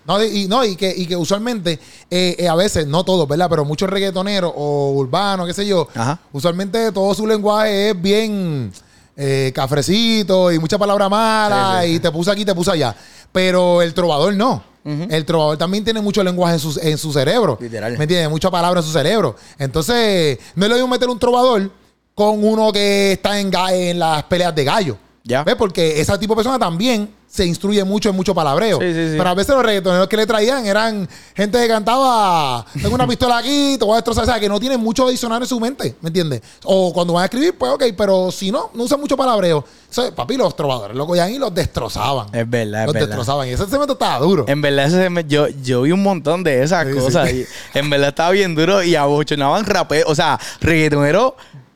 [0.05, 1.79] No, y, no, y, que, y que usualmente,
[2.11, 3.47] eh, eh, a veces, no todos, ¿verdad?
[3.49, 6.19] Pero muchos reggaetoneros o urbanos, qué sé yo, Ajá.
[6.33, 8.73] usualmente todo su lenguaje es bien
[9.15, 12.93] eh, cafrecito y mucha palabra mala Sí, y te puse aquí, te puse allá.
[13.31, 14.63] Pero el trovador no.
[14.85, 17.57] El trovador también tiene mucho lenguaje en su, en su cerebro.
[17.61, 17.97] Literal.
[17.97, 18.29] ¿Me entiendes?
[18.29, 19.37] Mucha palabra en su cerebro.
[19.57, 21.71] Entonces, no es lo mismo meter un trovador
[22.15, 24.97] con uno que está en, las peleas de gallo.
[25.23, 25.43] Ya.
[25.43, 25.55] ¿Ves?
[25.55, 28.77] Porque ese tipo de persona también se instruye mucho en mucho palabreo.
[28.79, 29.15] Sí, sí, sí.
[29.17, 33.39] Pero a veces los reggaetoneros que le traían eran gente que cantaba, tengo una pistola
[33.39, 35.95] aquí, te voy a destrozar, o sea, que no tienen mucho adicional en su mente,
[36.01, 36.41] ¿me entiendes?
[36.63, 39.65] O cuando van a escribir, pues ok, pero si no, no usan mucho palabreo.
[39.89, 42.27] Eso, papi, los trovadores lo cogían y los destrozaban.
[42.35, 43.07] Es verdad, es los verdad.
[43.07, 43.47] destrozaban.
[43.47, 44.45] Y ese cemento estaba duro.
[44.47, 47.31] En verdad, ese me- yo, yo vi un montón de esas cosas.
[47.31, 51.33] Y en verdad estaba bien duro y abochonaban raperos, o sea, reggaetoneros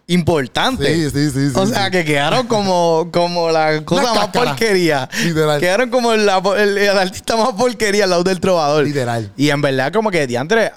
[0.08, 0.88] importantes.
[0.88, 1.92] Sí, sí, sí, sí, O sea, sí.
[1.92, 5.10] que quedaron como, como la cosa más porquería.
[5.24, 5.60] Literal.
[5.60, 8.86] Quedaron como la- el, el artista más porquería al lado del trovador.
[8.86, 9.32] Literal.
[9.36, 10.72] Y en verdad, como que diantre,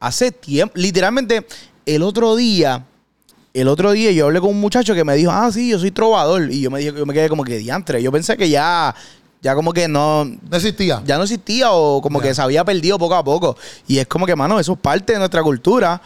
[0.00, 1.46] hace tiempo, literalmente,
[1.86, 2.84] el otro día.
[3.52, 5.92] El otro día yo hablé con un muchacho que me dijo, ah, sí, yo soy
[5.92, 6.50] trovador.
[6.50, 8.02] Y yo me, dije, yo me quedé como que diantre.
[8.02, 8.92] Yo pensé que ya,
[9.42, 11.00] ya como que no, No existía.
[11.06, 13.56] ya no existía o como que se había perdido poco a poco.
[13.86, 16.02] Y es como que, mano, eso es parte de nuestra cultura.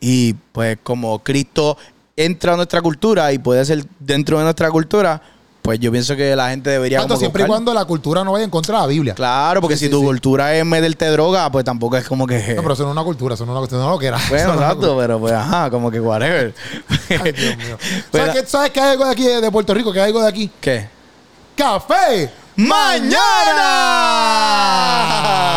[0.00, 1.76] Y pues como Cristo
[2.16, 5.20] entra a nuestra cultura y puede ser dentro de nuestra cultura,
[5.62, 6.98] pues yo pienso que la gente debería...
[6.98, 9.14] Tanto como siempre y cuando la cultura no vaya en contra de la Biblia.
[9.14, 10.06] Claro, porque Sí, si sí, tu sí.
[10.06, 12.54] cultura es meterte droga, pues tampoco es como que...
[12.54, 14.06] No, pero eso no es una cultura, eso no es una cuestión, no lo que
[14.06, 14.18] era.
[14.30, 16.54] Bueno, exacto, pero pues ajá, como que whatever.
[17.22, 17.76] Ay, Dios mío.
[18.10, 19.92] Pero- ¿Sabes, qué, ¿Sabes qué hay algo de aquí de, de Puerto Rico?
[19.92, 20.50] ¿Qué hay algo de aquí?
[20.60, 20.88] ¿Qué?
[21.54, 22.30] ¡Café!
[22.68, 24.00] Mañana.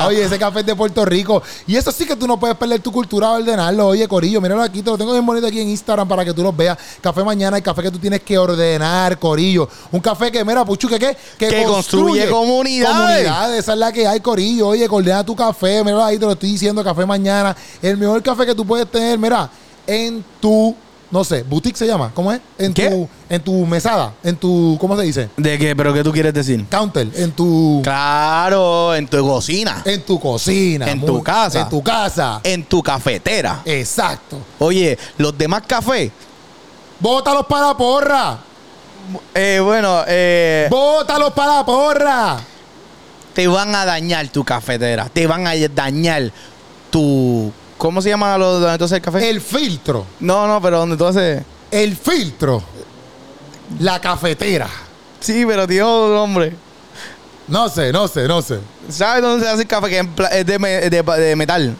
[0.07, 1.41] Oye, ese café es de Puerto Rico.
[1.65, 3.87] Y eso sí que tú no puedes perder tu cultura a ordenarlo.
[3.87, 6.43] Oye, Corillo, míralo aquí, te lo tengo bien bonito aquí en Instagram para que tú
[6.43, 6.77] los veas.
[7.01, 9.69] Café mañana, el café que tú tienes que ordenar, Corillo.
[9.91, 11.17] Un café que, mira, Puchu, que qué?
[11.37, 12.95] Que construye comunidades.
[12.95, 14.69] Comunidades, esa es la que hay, Corillo.
[14.69, 17.55] Oye, ordena tu café, míralo ahí, te lo estoy diciendo, café mañana.
[17.81, 19.49] El mejor café que tú puedes tener, mira,
[19.87, 20.75] en tu,
[21.13, 22.41] no sé, boutique se llama, ¿cómo es?
[22.57, 22.89] En ¿Qué?
[22.89, 25.29] tu, en tu mesada, en tu, ¿cómo se dice?
[25.37, 25.75] ¿De qué?
[25.75, 26.65] ¿Pero qué tú quieres decir?
[26.67, 30.89] Counter, en tu, Claro, en tu cocina, en tu cocina.
[30.89, 31.61] En tu casa.
[31.61, 32.41] En tu casa.
[32.43, 33.61] en tu cafetera.
[33.63, 34.39] Exacto.
[34.57, 36.11] Oye, los demás cafés,
[36.99, 38.37] Bótalos para la porra.
[39.35, 42.37] eh, bueno, eh, Bótalos para la porra.
[43.35, 45.09] te van a dañar tu cafetera.
[45.13, 46.31] Te van a dañar
[46.89, 47.51] tu.
[47.83, 49.29] ¿Cómo se llama lo donde tú haces el café?
[49.29, 50.05] El filtro.
[50.21, 51.43] No, no, pero donde tú haces.
[51.69, 52.63] El filtro.
[53.79, 54.69] La cafetera.
[55.19, 55.85] Sí, pero tío,
[56.23, 56.55] hombre.
[57.49, 58.59] No sé, no sé, no sé.
[58.87, 59.99] ¿Sabes dónde se hace el café que
[60.31, 61.75] es de, me- de- de metal?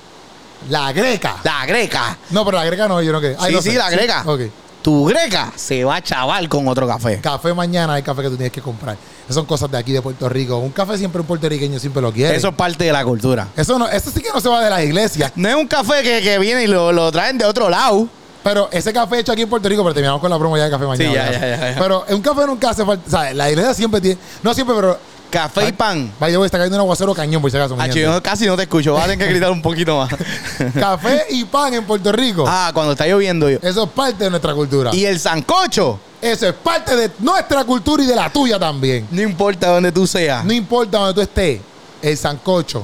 [0.70, 1.38] La greca.
[1.42, 2.18] La greca.
[2.32, 3.38] No, pero la greca no, yo no que.
[3.40, 4.24] Sí, sí, la greca.
[4.26, 4.42] Ok.
[4.82, 7.22] Tu greca se va a chaval con otro café.
[7.22, 8.98] Café mañana hay café que tú tienes que comprar.
[9.24, 10.58] Esas son cosas de aquí de Puerto Rico.
[10.58, 12.36] Un café siempre un puertorriqueño siempre lo quiere.
[12.36, 13.48] Eso es parte de la cultura.
[13.56, 15.32] Eso no, eso sí que no se va de la iglesia.
[15.36, 18.08] No es un café que, que viene y lo, lo traen de otro lado.
[18.44, 20.70] Pero ese café hecho aquí en Puerto Rico, pero terminamos con la promo ya de
[20.72, 21.10] café mañana.
[21.10, 21.80] Sí, ya, ya, ya, ya.
[21.80, 23.04] Pero un café nunca hace falta.
[23.08, 24.18] O sea, la iglesia siempre tiene.
[24.44, 25.00] No siempre, pero.
[25.30, 26.12] Café y pan.
[26.20, 27.76] Vaya, está cayendo un aguacero cañón, por si acaso.
[27.80, 28.94] Ah, yo casi no te escucho.
[28.94, 30.10] Vas a tener que gritar un poquito más.
[30.80, 32.46] Café y pan en Puerto Rico.
[32.48, 33.58] ah, cuando está lloviendo yo.
[33.62, 34.94] Eso es parte de nuestra cultura.
[34.94, 36.00] Y el sancocho.
[36.24, 39.06] Eso es parte de nuestra cultura y de la tuya también.
[39.12, 41.60] No importa dónde tú seas, No importa donde tú estés,
[42.02, 42.84] el sancocho,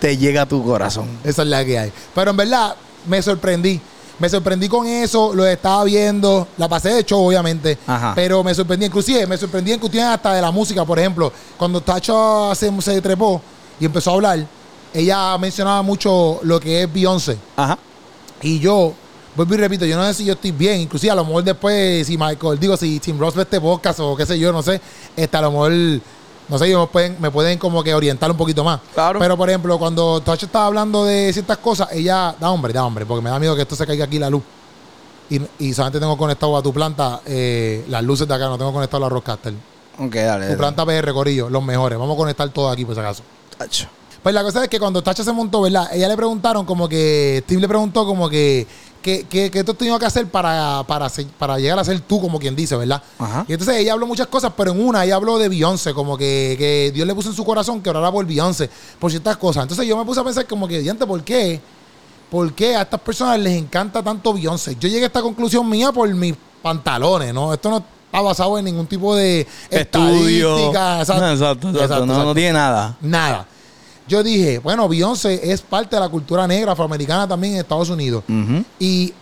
[0.00, 1.08] te llega a tu corazón.
[1.24, 1.92] esa es la que hay.
[2.14, 2.74] Pero en verdad,
[3.06, 3.80] me sorprendí.
[4.18, 7.78] Me sorprendí con eso, lo estaba viendo, la pasé de show, obviamente.
[7.86, 8.12] Ajá.
[8.16, 11.32] Pero me sorprendí, inclusive, me sorprendí en cuestiones hasta de la música, por ejemplo.
[11.56, 13.40] Cuando Tacho se, se trepó
[13.78, 14.44] y empezó a hablar,
[14.92, 17.38] ella mencionaba mucho lo que es Beyoncé.
[17.56, 17.78] Ajá.
[18.42, 18.92] Y yo,
[19.38, 20.80] vuelvo y repito, yo no sé si yo estoy bien.
[20.80, 24.16] Inclusive a lo mejor después, si Michael, digo, si Tim Ross ve este podcast o
[24.16, 24.80] qué sé yo, no sé,
[25.16, 25.72] este, a lo mejor,
[26.48, 28.80] no sé, me pueden, me pueden como que orientar un poquito más.
[28.92, 29.20] Claro.
[29.20, 33.06] Pero, por ejemplo, cuando Tacho estaba hablando de ciertas cosas, ella, da hombre, da hombre,
[33.06, 34.42] porque me da miedo que esto se caiga aquí la luz.
[35.30, 38.72] Y, y solamente tengo conectado a tu planta eh, las luces de acá, no tengo
[38.72, 39.54] conectado la Rockcaster.
[39.98, 40.46] Ok, dale.
[40.46, 40.56] Tu dale.
[40.56, 41.96] planta PR, Corillo, los mejores.
[41.98, 43.22] Vamos a conectar todo aquí, por si acaso.
[43.56, 43.86] Tacho.
[44.28, 45.88] Pues la cosa es que cuando Tacha se montó, ¿verdad?
[45.90, 48.66] Ella le preguntaron como que, Steve le preguntó como que,
[49.00, 51.98] ¿qué, qué, qué tú has tenido que hacer para, para, ser- para llegar a ser
[52.00, 53.02] tú, como quien dice, ¿verdad?
[53.18, 53.46] Ajá.
[53.48, 56.56] Y entonces ella habló muchas cosas, pero en una ella habló de Beyoncé, como que,
[56.58, 59.62] que Dios le puso en su corazón que orara por Beyoncé, por ciertas cosas.
[59.62, 61.58] Entonces yo me puse a pensar como que, diante, ¿por qué?
[62.30, 64.76] ¿Por qué a estas personas les encanta tanto Beyoncé?
[64.78, 67.54] Yo llegué a esta conclusión mía por mis pantalones, ¿no?
[67.54, 70.54] Esto no está basado en ningún tipo de Estudio.
[70.58, 71.00] estadística.
[71.00, 72.04] Exacto, exacto.
[72.04, 72.94] no, no tiene nada.
[73.00, 73.46] Nada.
[74.08, 78.24] Yo dije, bueno, Beyoncé es parte de la cultura negra afroamericana también en Estados Unidos.
[78.78, 79.12] Y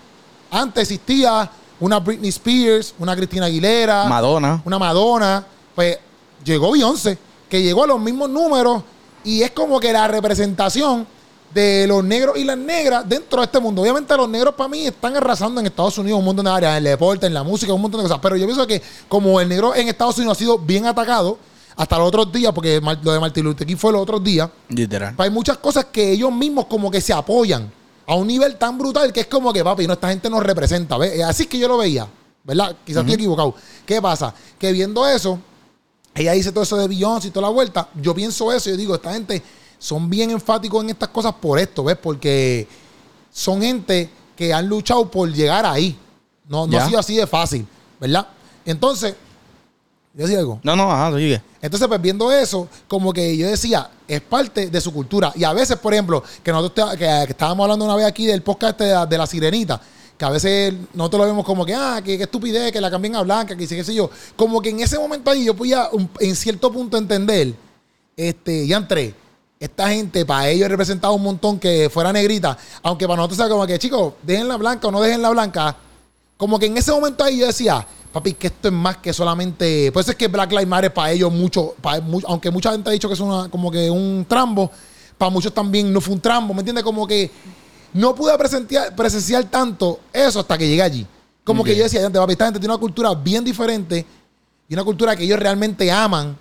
[0.50, 4.62] antes existía una Britney Spears, una Cristina Aguilera, Madonna.
[4.64, 5.44] una Madonna.
[5.74, 5.98] Pues
[6.44, 7.18] llegó Beyoncé,
[7.48, 8.82] que llegó a los mismos números
[9.24, 11.06] y es como que la representación
[11.52, 13.82] de los negros y las negras dentro de este mundo.
[13.82, 16.78] Obviamente los negros para mí están arrasando en Estados Unidos un montón de áreas, en
[16.78, 18.20] el deporte, en la música, un montón de cosas.
[18.22, 21.38] Pero yo pienso que como el negro en Estados Unidos ha sido bien atacado
[21.76, 25.14] hasta los otros días, porque lo de Martin Luther King fue los otros días, Literal.
[25.18, 27.70] hay muchas cosas que ellos mismos como que se apoyan
[28.06, 30.96] a un nivel tan brutal que es como que, papi, no, esta gente nos representa.
[30.96, 31.22] ¿ves?
[31.22, 32.06] Así es que yo lo veía,
[32.44, 32.74] ¿verdad?
[32.84, 33.54] Quizás estoy equivocado.
[33.84, 34.32] ¿Qué pasa?
[34.58, 35.38] Que viendo eso,
[36.14, 38.78] ella dice todo eso de Beyoncé y toda la vuelta, yo pienso eso y yo
[38.78, 39.42] digo, esta gente
[39.78, 41.98] son bien enfáticos en estas cosas por esto, ¿ves?
[42.00, 42.66] Porque
[43.30, 45.98] son gente que han luchado por llegar ahí.
[46.48, 47.66] No, no ha sido así de fácil,
[48.00, 48.28] ¿verdad?
[48.64, 49.14] Entonces,
[50.16, 50.58] ¿yo decía algo?
[50.62, 51.40] No, no, ajá, sigue.
[51.62, 55.32] Entonces, pues viendo eso, como que yo decía, es parte de su cultura.
[55.36, 58.26] Y a veces, por ejemplo, que nosotros te- que, que estábamos hablando una vez aquí
[58.26, 59.80] del podcast este de la, de la sirenita,
[60.16, 63.16] que a veces nosotros lo vemos como que, ah, que, que estupidez, que la cambien
[63.16, 64.08] a blanca, que sí, qué sé yo.
[64.36, 67.54] Como que en ese momento ahí yo podía un- en cierto punto entender,
[68.16, 69.14] este, ya entré.
[69.58, 73.66] Esta gente, para ellos representaba un montón que fuera negrita, aunque para nosotros sea como
[73.66, 75.76] que, chicos, dejen la blanca o no dejen la blanca,
[76.36, 79.90] como que en ese momento ahí yo decía, papi, que esto es más que solamente.
[79.92, 82.88] Por eso es que Black Lives Matter para ellos mucho, para mu- aunque mucha gente
[82.90, 84.70] ha dicho que es una, como que un trambo,
[85.18, 86.84] para muchos también no fue un trambo, ¿me entiendes?
[86.84, 87.30] Como que
[87.92, 91.06] no pude presenciar, presenciar tanto eso hasta que llegué allí.
[91.44, 94.04] Como que yo decía, "Diante, papi, esta gente tiene una cultura bien diferente
[94.68, 96.36] y una cultura que ellos realmente aman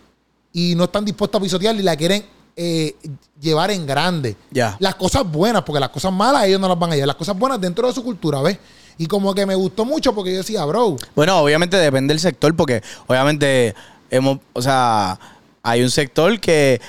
[0.52, 2.26] y no están dispuestos a pisotearla y la quieren
[2.58, 2.96] eh,
[3.42, 4.36] llevar en grande.
[4.50, 4.78] Ya.
[4.80, 7.08] Las cosas buenas, porque las cosas malas ellos no las van a llevar.
[7.08, 8.58] Las cosas buenas dentro de su cultura, ¿ves?
[8.98, 12.56] Y como que me gustó mucho porque yo decía, bro, Bueno, obviamente depende del sector,
[12.56, 13.76] porque obviamente
[14.10, 15.20] hemos, o sea,
[15.64, 16.80] hay un sector que,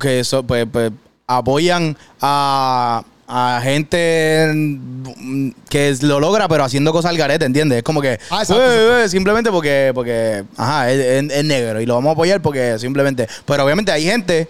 [0.00, 0.92] que so- pues, pues,
[1.26, 7.78] apoyan a, a gente mm, que lo logra, pero haciendo cosas al garete, ¿entiendes?
[7.78, 8.98] Es como que Ah, exacto, "Eh, exacto.
[9.00, 12.78] eh", simplemente porque, porque ajá, es, es- es negro y lo vamos a apoyar porque
[12.78, 13.26] simplemente.
[13.44, 14.48] Pero obviamente hay gente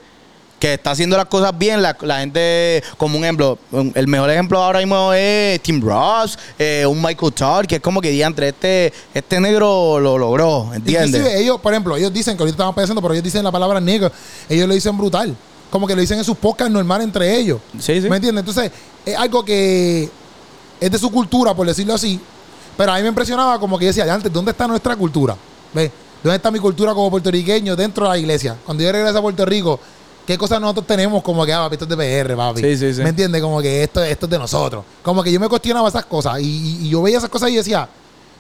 [0.59, 4.31] que está haciendo las cosas bien, la, la gente, como un ejemplo, un- el mejor
[4.31, 8.49] ejemplo ahora mismo es Tim Ross, eh, un Michael Todd, que es como que diantre,
[8.49, 11.09] este, este negro lo logró, ¿entiendes?
[11.11, 13.81] Inclusive ellos, por ejemplo, ellos dicen que ahorita estamos pensando, pero ellos dicen la palabra
[13.81, 14.11] negro.
[14.49, 15.37] Ellos lo dicen brutal.
[15.71, 17.61] Como que lo dicen en sus podcasts normal entre ellos.
[17.79, 18.09] Sí, sí.
[18.09, 18.41] ¿Me entiendes?
[18.47, 18.71] Entonces,
[19.05, 20.09] es algo que
[20.81, 22.19] es de su cultura, por decirlo así.
[22.79, 25.37] Pero a mí me impresionaba como que yo decía, antes, ¿dónde está nuestra cultura?
[25.75, 25.91] ¿Ves?
[26.23, 28.57] ¿Dónde está mi cultura como puertorriqueño dentro de la iglesia?
[28.65, 29.79] Cuando yo regreso a Puerto Rico,
[30.27, 32.61] ¿qué cosas nosotros tenemos como que, ah, papi, esto es de PR, papi?
[32.61, 33.03] Sí, sí, sí.
[33.03, 33.41] ¿Me entiendes?
[33.41, 34.85] Como que esto, esto es de nosotros.
[35.03, 36.41] Como que yo me cuestionaba esas cosas.
[36.41, 36.45] Y,
[36.85, 37.89] y- yo veía esas cosas y decía,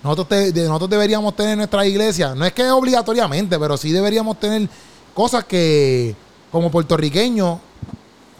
[0.02, 4.38] nosotros, te- nosotros deberíamos tener en nuestra iglesia, no es que obligatoriamente, pero sí deberíamos
[4.38, 4.68] tener
[5.14, 6.14] cosas que
[6.52, 7.58] como puertorriqueños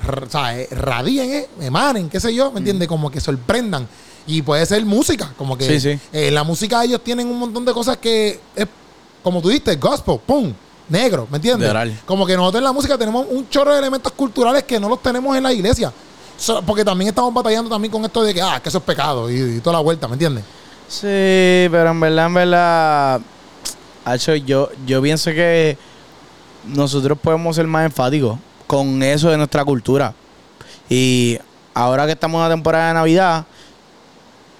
[0.07, 2.87] o sea, eh, radien, eh, emanen, qué sé yo, ¿me entiendes?
[2.87, 3.89] Como que sorprendan.
[4.29, 5.99] Y puede ser música, como que Sí, sí.
[6.13, 8.67] eh, la música ellos tienen un montón de cosas que es,
[9.23, 10.53] como tú dijiste, gospel, pum,
[10.89, 11.69] negro, ¿me entiendes?
[11.69, 12.01] Literal.
[12.07, 15.03] Como que nosotros en la música tenemos un chorro de elementos culturales que no los
[15.03, 15.93] tenemos en la iglesia.
[16.39, 19.31] So- porque también estamos batallando también con esto de que, ah, que eso es pecado
[19.31, 20.45] y, y toda la vuelta, ¿me entiendes?
[20.89, 23.21] Sí, pero en verdad, en verdad,
[24.45, 25.77] yo, yo pienso que
[26.65, 30.15] nosotros podemos ser más enfáticos con eso de nuestra cultura.
[30.89, 31.39] Y
[31.75, 33.45] ahora que estamos en la temporada de Navidad,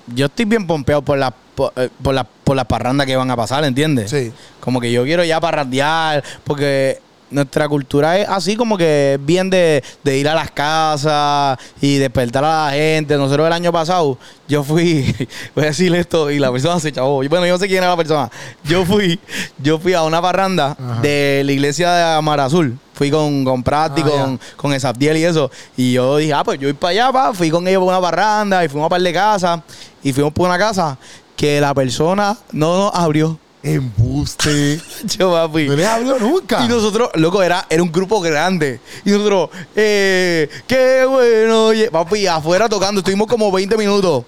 [0.09, 3.29] yo estoy bien pompeado por las por, eh, por las por las parrandas que van
[3.29, 4.09] a pasar, ¿entiendes?
[4.09, 4.33] Sí.
[4.61, 9.51] Como que yo quiero ya parrandear, porque nuestra cultura es así como que es bien
[9.51, 13.17] de, de ir a las casas y despertar a la gente.
[13.17, 14.17] Nosotros el año pasado,
[14.47, 15.13] yo fui,
[15.57, 17.17] voy a decir esto y la persona se chavó.
[17.17, 18.31] Bueno, yo no sé quién era la persona.
[18.63, 19.19] Yo fui,
[19.59, 21.01] yo fui a una parranda Ajá.
[21.01, 22.79] de la iglesia de Amar Azul.
[22.95, 25.51] Fui con, con Prati, Ah, con, con Esabdiel y eso.
[25.77, 27.35] Y yo dije, ah, pues yo voy para allá, pa.
[27.35, 29.61] Fui con ellos por una parranda y fuimos a un par de casas.
[30.01, 30.97] Y fuimos por una casa
[31.37, 33.39] que la persona no nos abrió.
[33.63, 34.81] Embuste.
[35.19, 35.67] Yo, papi.
[35.67, 36.65] no les abrió nunca.
[36.65, 38.81] Y nosotros, loco, era, era un grupo grande.
[39.05, 41.67] Y nosotros, eh, qué bueno.
[41.67, 44.25] oye, Papi, afuera tocando, estuvimos como 20 minutos.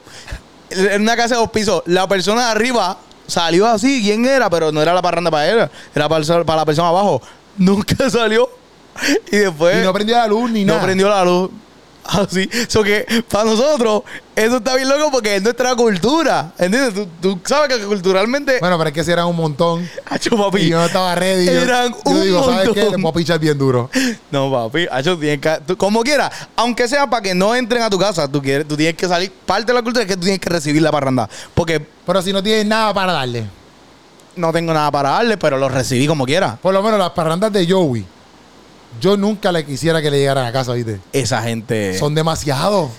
[0.71, 1.83] En una casa de dos pisos.
[1.87, 4.51] La persona de arriba salió así, ¿quién era?
[4.51, 7.23] Pero no era la parranda para él, era para, la persona abajo.
[7.57, 8.49] Nunca salió.
[9.31, 10.85] Y después y no prendió la luz ni no nada.
[10.85, 11.51] prendió la luz.
[12.11, 12.49] Así.
[12.69, 14.03] So que para nosotros,
[14.35, 16.53] eso está bien loco porque es nuestra cultura.
[16.59, 16.95] ¿Entiendes?
[16.95, 18.59] Tú, tú sabes que culturalmente.
[18.61, 19.87] Bueno, pero es que si eran un montón.
[20.07, 20.63] Hacho, papi.
[20.63, 21.45] Y yo no estaba ready.
[21.47, 22.81] Yo- Eran yo, un digo, ¿sabes qué?
[22.81, 22.93] montón.
[22.97, 23.91] Le puedo pichar bien duro.
[24.31, 27.91] No, papi, hacho, tienes que, tú- como quieras, aunque sea para que no entren a
[27.91, 29.31] tu casa, tú, quieres, tú tienes que salir.
[29.45, 31.29] Parte de la cultura es que tú tienes que recibir la parranda.
[31.55, 33.45] Porque Pero si no tienes nada para darle.
[34.37, 36.57] no tengo nada para darle, pero lo recibí como quiera.
[36.63, 38.07] Por lo menos las parrandas de Joey.
[39.01, 41.01] Yo nunca le quisiera que le llegaran a casa, ¿viste?
[41.13, 42.91] Esa gente, Son demasiados.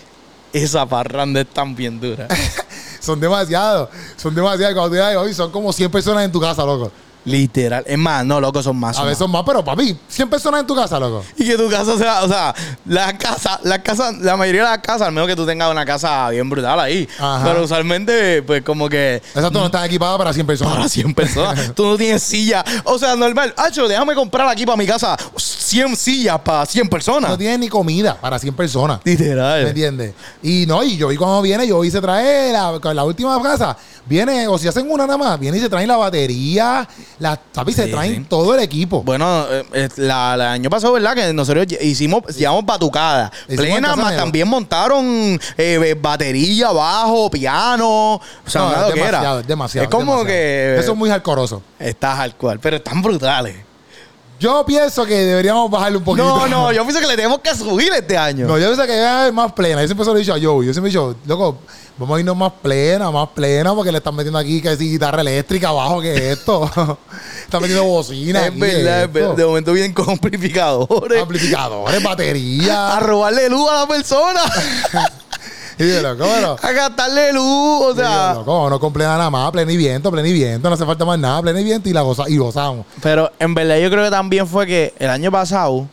[0.53, 2.27] esa parranda es tan bien dura.
[2.99, 3.89] Son demasiados.
[4.17, 4.73] Son demasiados.
[4.75, 6.91] Cuando te digas, hoy son como 100 personas en tu casa, loco.
[7.29, 7.83] Literal.
[7.87, 8.97] Es más, no, loco, son más.
[8.97, 11.23] A veces son más, pero papi, 100 personas en tu casa, loco.
[11.37, 12.53] Y que tu casa sea, o sea,
[12.85, 15.85] la casa, la casa, la mayoría de las casas, al menos que tú tengas una
[15.85, 17.07] casa bien brutal ahí.
[17.19, 17.43] Ajá.
[17.45, 20.75] Pero usualmente, pues como que Exacto, no están equipadas para 100 personas.
[20.75, 21.71] Para 100 personas.
[21.75, 22.63] Tú no tienes silla.
[22.83, 23.53] O sea, normal.
[23.57, 27.29] Hacho, déjame comprar aquí para mi casa 100 sillas para 100 personas.
[27.29, 28.99] No tienen ni comida para 100 personas.
[29.03, 29.67] ¿Me Literal.
[29.67, 30.13] entiendes?
[30.41, 33.77] Y no, y yo vi cuando viene, yo vi se trae la, la última casa,
[34.09, 36.87] viene, o si hacen una nada más, viene y se traen la batería,
[37.19, 37.75] la, ¿sabes?
[37.75, 38.25] Se traen sí.
[38.27, 39.03] todo el equipo.
[39.03, 41.13] Bueno, eh, la, la año pasado, ¿verdad?
[41.13, 43.31] Que nosotros hicimos, llevamos batucada.
[43.47, 48.15] Hicimos en Plena, más también montaron eh, batería, bajo, piano.
[48.15, 49.83] O sea, No, es demasiado, es demasiado.
[49.83, 50.25] Es como demasiado.
[50.25, 50.77] que.
[50.79, 51.61] Eso es muy hardcoreoso.
[51.77, 53.68] Estás al cual, pero están brutales.
[54.39, 56.25] Yo pienso que deberíamos bajarle un poquito.
[56.25, 58.47] No, no, yo pienso que le tenemos que subir este año.
[58.47, 59.81] No, yo pienso que debe haber más plena.
[59.81, 60.65] Yo siempre se lo he dicho a Joe.
[60.65, 61.57] Yo siempre he dicho, loco,
[61.97, 65.21] vamos a irnos más plena, más plena, porque le están metiendo aquí que si guitarra
[65.21, 66.63] eléctrica abajo, que esto.
[67.43, 68.45] están metiendo bocina.
[68.45, 69.35] es aquí, verdad, es verdad.
[69.35, 71.21] De momento vienen con amplificadores.
[71.21, 72.93] Amplificadores, batería.
[72.97, 74.41] a robarle luz a la persona.
[75.79, 76.25] y yo, loco,
[76.61, 77.43] a gastarle luz.
[77.43, 78.33] O y yo, sea.
[78.35, 80.67] loco, no con plena nada más, plena y viento, plena y viento.
[80.69, 82.85] No hace falta más nada, plena y viento y la goza, y gozamos.
[83.01, 85.87] Pero en verdad yo creo que también fue que el año pasado.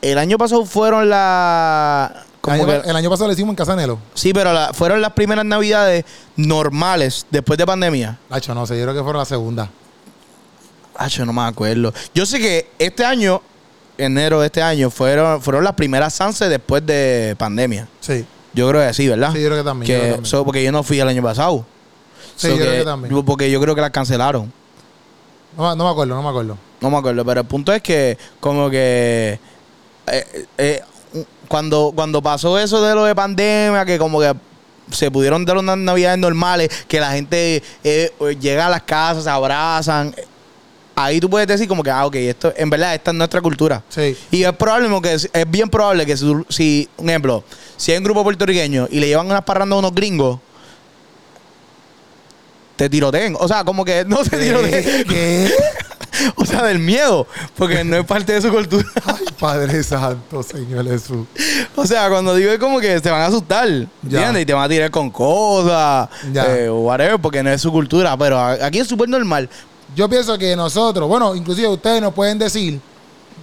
[0.00, 2.10] El año pasado fueron las.
[2.44, 3.98] El año, que- el año pasado le hicimos en Casanelo.
[4.14, 6.04] sí, pero la- fueron las primeras navidades
[6.34, 8.18] normales después de pandemia.
[8.30, 9.70] Hacho, no sé, yo creo que fueron la segunda.
[11.08, 11.92] Yo no me acuerdo.
[12.14, 13.40] Yo sé que este año,
[14.02, 17.88] enero de este año, fueron, fueron las primeras Sanse después de pandemia.
[18.00, 18.24] Sí.
[18.54, 19.32] Yo creo que sí, ¿verdad?
[19.32, 20.30] Sí, yo creo que también, yo creo que también.
[20.30, 21.64] so, porque yo no fui el año pasado.
[22.36, 23.24] Sí, So yo creo que también.
[23.24, 24.52] Porque yo creo que las cancelaron.
[25.56, 26.58] No, me- no me acuerdo, no me acuerdo.
[26.80, 29.38] No me acuerdo, pero el punto es que como que
[30.06, 30.80] eh, eh,
[31.48, 34.34] cuando, cuando pasó eso de lo de pandemia, que como que
[34.90, 39.30] se pudieron dar unas navidades normales, que la gente eh, llega a las casas, se
[39.30, 40.14] abrazan,
[40.94, 43.82] ahí tú puedes decir como que, ah, ok, esto en verdad esta es nuestra cultura.
[43.88, 44.16] Sí.
[44.30, 47.44] Y es probable que es, es bien probable que si, si, un ejemplo,
[47.76, 50.38] si hay un grupo puertorriqueño y le llevan unas parrandas a unos gringos,
[52.76, 53.36] te tiroteen.
[53.38, 55.04] O sea, como que no te tiroteen.
[55.04, 55.50] ¿Qué?
[56.36, 57.26] O sea, del miedo,
[57.56, 58.84] porque no es parte de su cultura.
[59.06, 61.26] Ay, Padre Santo, Señor Jesús.
[61.74, 63.66] O sea, cuando digo es como que se van a asustar.
[64.02, 64.42] ¿entiendes?
[64.42, 68.16] Y te van a tirar con cosas, eh, o whatever, porque no es su cultura.
[68.18, 69.48] Pero aquí es súper normal.
[69.94, 72.80] Yo pienso que nosotros, bueno, inclusive ustedes nos pueden decir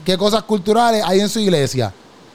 [0.06, 1.94] qué cosas culturales hay en su iglesia.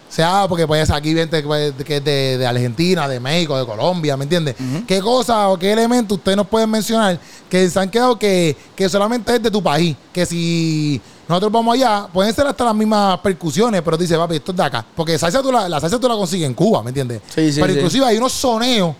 [0.08, 3.66] O sea, porque pues aquí gente pues, que es de, de Argentina, de México, de
[3.66, 4.54] Colombia, ¿me entiendes?
[4.86, 7.18] ¿Qué cosas o qué elementos ustedes nos pueden mencionar
[7.50, 9.96] que se han quedado que, que solamente es de tu país?
[10.12, 14.52] Que si nosotros vamos allá, pueden ser hasta las mismas percusiones, pero dice, papi, esto
[14.52, 14.86] es de acá.
[14.94, 17.20] Porque salsa tú la, la salsa tú la consigues en Cuba, ¿me entiendes?
[17.34, 17.78] Sí, sí, pero sí.
[17.80, 18.94] inclusive hay unos soneos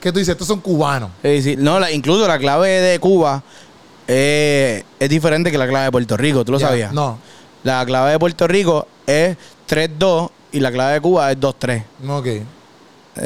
[0.00, 1.10] que tú dices, estos son cubanos.
[1.22, 1.56] Sí, sí.
[1.58, 3.42] No, la- incluso la clave de Cuba
[4.08, 6.44] eh, es diferente que la clave de Puerto Rico.
[6.44, 6.92] ¿Tú lo Ya, sabías?
[6.92, 7.18] No,
[7.62, 9.36] La clave de Puerto Rico es
[9.68, 11.82] 3-2 y la clave de Cuba es 2-3.
[12.00, 12.26] no, ok.
[12.26, 12.42] Eh,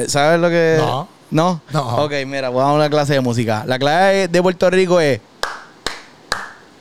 [0.07, 0.75] ¿Sabes lo que.?
[0.77, 1.07] No.
[1.31, 1.61] ¿No?
[1.71, 1.97] No.
[2.05, 3.63] Ok, mira, vamos a una clase de música.
[3.67, 5.19] La clave de Puerto Rico es.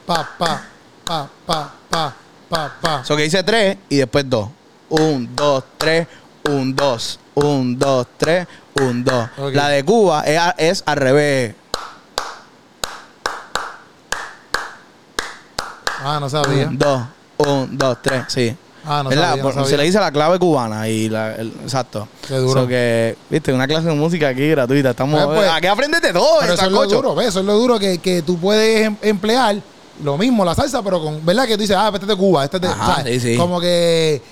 [0.07, 0.63] Pa, pa,
[1.05, 2.15] pa, pa, pa,
[2.49, 3.01] pa, pa.
[3.03, 4.49] Eso que dice 3 y después 2.
[4.91, 6.07] 1, 2, 3,
[6.49, 7.21] 1, 2.
[7.35, 8.47] 1, 2, 3,
[8.81, 9.29] 1, 2.
[9.39, 9.55] Ok.
[9.55, 11.55] La de Cuba es, es al revés.
[16.03, 16.69] Ah, no sabía.
[16.71, 17.01] 2,
[17.39, 18.57] 1, 2, 3, sí.
[18.85, 19.29] Ah, no ¿Verdad?
[19.31, 19.69] sabía, no sabía.
[19.69, 22.09] Se le dice la clave cubana y la, el- exacto.
[22.27, 22.63] Qué duro.
[22.63, 24.91] So que, viste, una clase de música aquí gratuita.
[24.91, 27.29] Estamos, Eh, pues, aquí aprendes de todo, Pero eso es lo duro, ¿ves?
[27.29, 29.57] Eso es lo duro que, que tú puedes em- emplear
[30.03, 31.47] lo mismo, la salsa, pero con, ¿verdad?
[31.47, 32.69] Que tú dices, ah, este es de Cuba, este es de.
[32.69, 33.37] Ajá, sí, sí.
[33.37, 34.23] Como que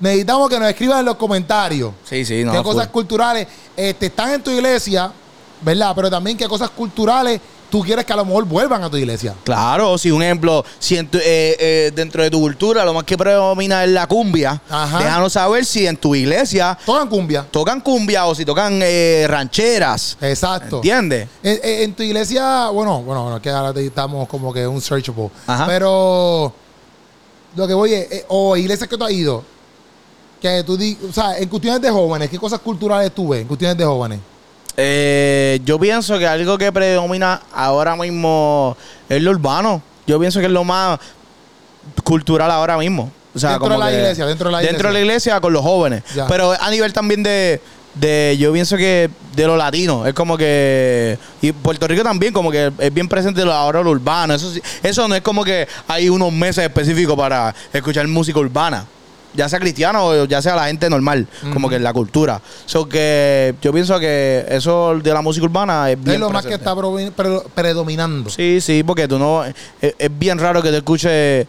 [0.00, 2.52] necesitamos que nos escriban en los comentarios Sí, sí, no.
[2.52, 5.10] qué cosas culturales este, están en tu iglesia,
[5.60, 5.92] ¿verdad?
[5.94, 7.40] Pero también qué cosas culturales
[7.70, 9.34] tú quieres que a lo mejor vuelvan a tu iglesia.
[9.44, 13.04] Claro, si un ejemplo, si en tu- eh, eh, dentro de tu cultura lo más
[13.04, 14.98] que predomina es la cumbia, Ajá.
[14.98, 17.46] déjanos saber si en tu iglesia Tocan cumbia.
[17.50, 20.16] tocan cumbia o si tocan eh, rancheras.
[20.20, 20.76] Exacto.
[20.76, 21.28] ¿Entiendes?
[21.42, 25.30] En, tu iglesia, bueno, bueno, bueno, que ahora estamos como que un searchable.
[25.46, 25.66] Ajá.
[25.66, 26.52] Pero
[27.56, 29.42] lo que voy es, o iglesias que tú has ido,
[30.40, 33.48] que tú di, o sea, en cuestiones de jóvenes, ¿qué cosas culturales tú ves en
[33.48, 34.20] cuestiones de jóvenes?
[34.76, 38.76] Eh, yo pienso que algo que predomina ahora mismo
[39.08, 39.82] es lo urbano.
[40.06, 40.98] Yo pienso que es lo más
[42.04, 43.10] cultural ahora mismo.
[43.34, 45.40] O sea, Dentro como de la que- iglesia, dentro de la Dentro de la iglesia
[45.40, 46.02] con los jóvenes.
[46.14, 46.26] Ya.
[46.26, 47.60] Pero a nivel también de,
[47.94, 50.06] de, yo pienso que de lo latino.
[50.06, 51.18] Es como que.
[51.42, 54.34] Y Puerto Rico también, como que es bien presente ahora lo urbano.
[54.34, 54.50] Eso,
[54.82, 58.84] eso no es como que hay unos meses específicos para escuchar música urbana.
[59.36, 62.40] Ya sea cristiano o ya sea la gente normal, como que en la cultura.
[62.64, 66.46] So que yo pienso que eso de la música urbana es bien es lo más
[66.46, 66.74] que está
[67.14, 68.30] pre- predominando.
[68.30, 69.44] Sí, sí, porque tú no.
[69.44, 71.46] Es, es bien raro que te escuches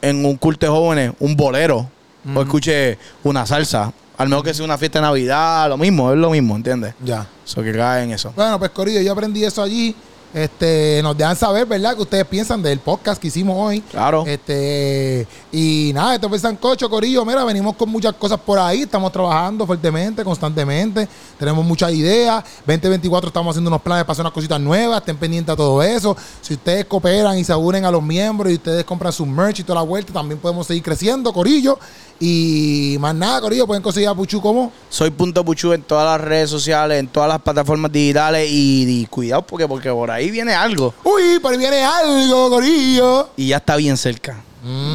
[0.00, 1.88] en un culto de jóvenes un bolero
[2.34, 3.92] o escuches una salsa.
[4.16, 6.94] Al menos que sea una fiesta de Navidad, lo mismo, es lo mismo, ¿entiendes?
[7.04, 7.26] Ya.
[7.44, 8.32] Eso que cae en eso.
[8.36, 9.94] Bueno, pues Corillo, yo aprendí eso allí.
[10.34, 11.94] Este, nos dejan saber, ¿verdad?
[11.94, 13.80] Que ustedes piensan del podcast que hicimos hoy.
[13.82, 14.24] Claro.
[14.26, 17.24] Este, y nada, esto fue Sancocho, Corillo.
[17.24, 18.82] Mira, venimos con muchas cosas por ahí.
[18.82, 21.08] Estamos trabajando fuertemente, constantemente.
[21.38, 22.42] Tenemos muchas ideas.
[22.66, 24.98] 2024 estamos haciendo unos planes para hacer unas cositas nuevas.
[24.98, 26.16] Estén pendientes a todo eso.
[26.40, 29.62] Si ustedes cooperan y se unen a los miembros y ustedes compran su merch y
[29.62, 31.78] toda la vuelta, también podemos seguir creciendo, Corillo.
[32.20, 34.72] Y más nada, Corillo, pueden conseguir a Puchu como.
[34.88, 39.06] Soy Punto Puchu en todas las redes sociales, en todas las plataformas digitales y, y
[39.06, 43.28] cuidado porque, porque por ahí viene algo Uy, por ahí viene algo, Corillo.
[43.36, 44.40] y ya está bien cerca.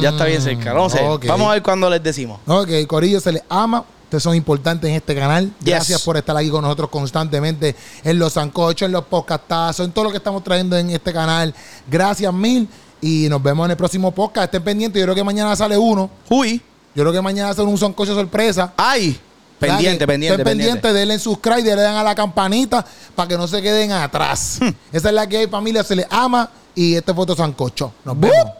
[0.00, 0.72] ya está bien cerca.
[0.72, 1.02] No sé.
[1.02, 1.26] Mm, ok.
[1.26, 2.40] Vamos a ver cuándo les decimos.
[2.46, 3.84] Ok, Corillo, se les ama.
[4.04, 5.44] Ustedes son importantes en este canal.
[5.60, 5.66] Yes.
[5.66, 10.06] Gracias por estar aquí con nosotros constantemente en los zancochos, en los podcastazos, en todo
[10.06, 11.54] lo que estamos trayendo en este canal.
[11.88, 12.68] Gracias mil.
[13.00, 14.46] Y nos vemos en el próximo podcast.
[14.46, 14.98] Estén pendientes.
[14.98, 16.10] Yo creo que mañana sale uno.
[16.28, 16.60] Uy.
[16.94, 18.72] Yo creo que mañana sale un zancocho sorpresa.
[18.76, 19.18] Ay.
[19.58, 20.44] Pendiente, pendiente, pendiente.
[20.44, 22.84] pendientes, denle subscribe, denle a la campanita
[23.14, 24.58] para que no se queden atrás.
[24.60, 24.70] Hmm.
[24.90, 25.84] Esa es la que hay, familia.
[25.84, 26.50] Se les ama.
[26.74, 27.92] Y este fue otro sancocho.
[28.04, 28.59] Nos vemos.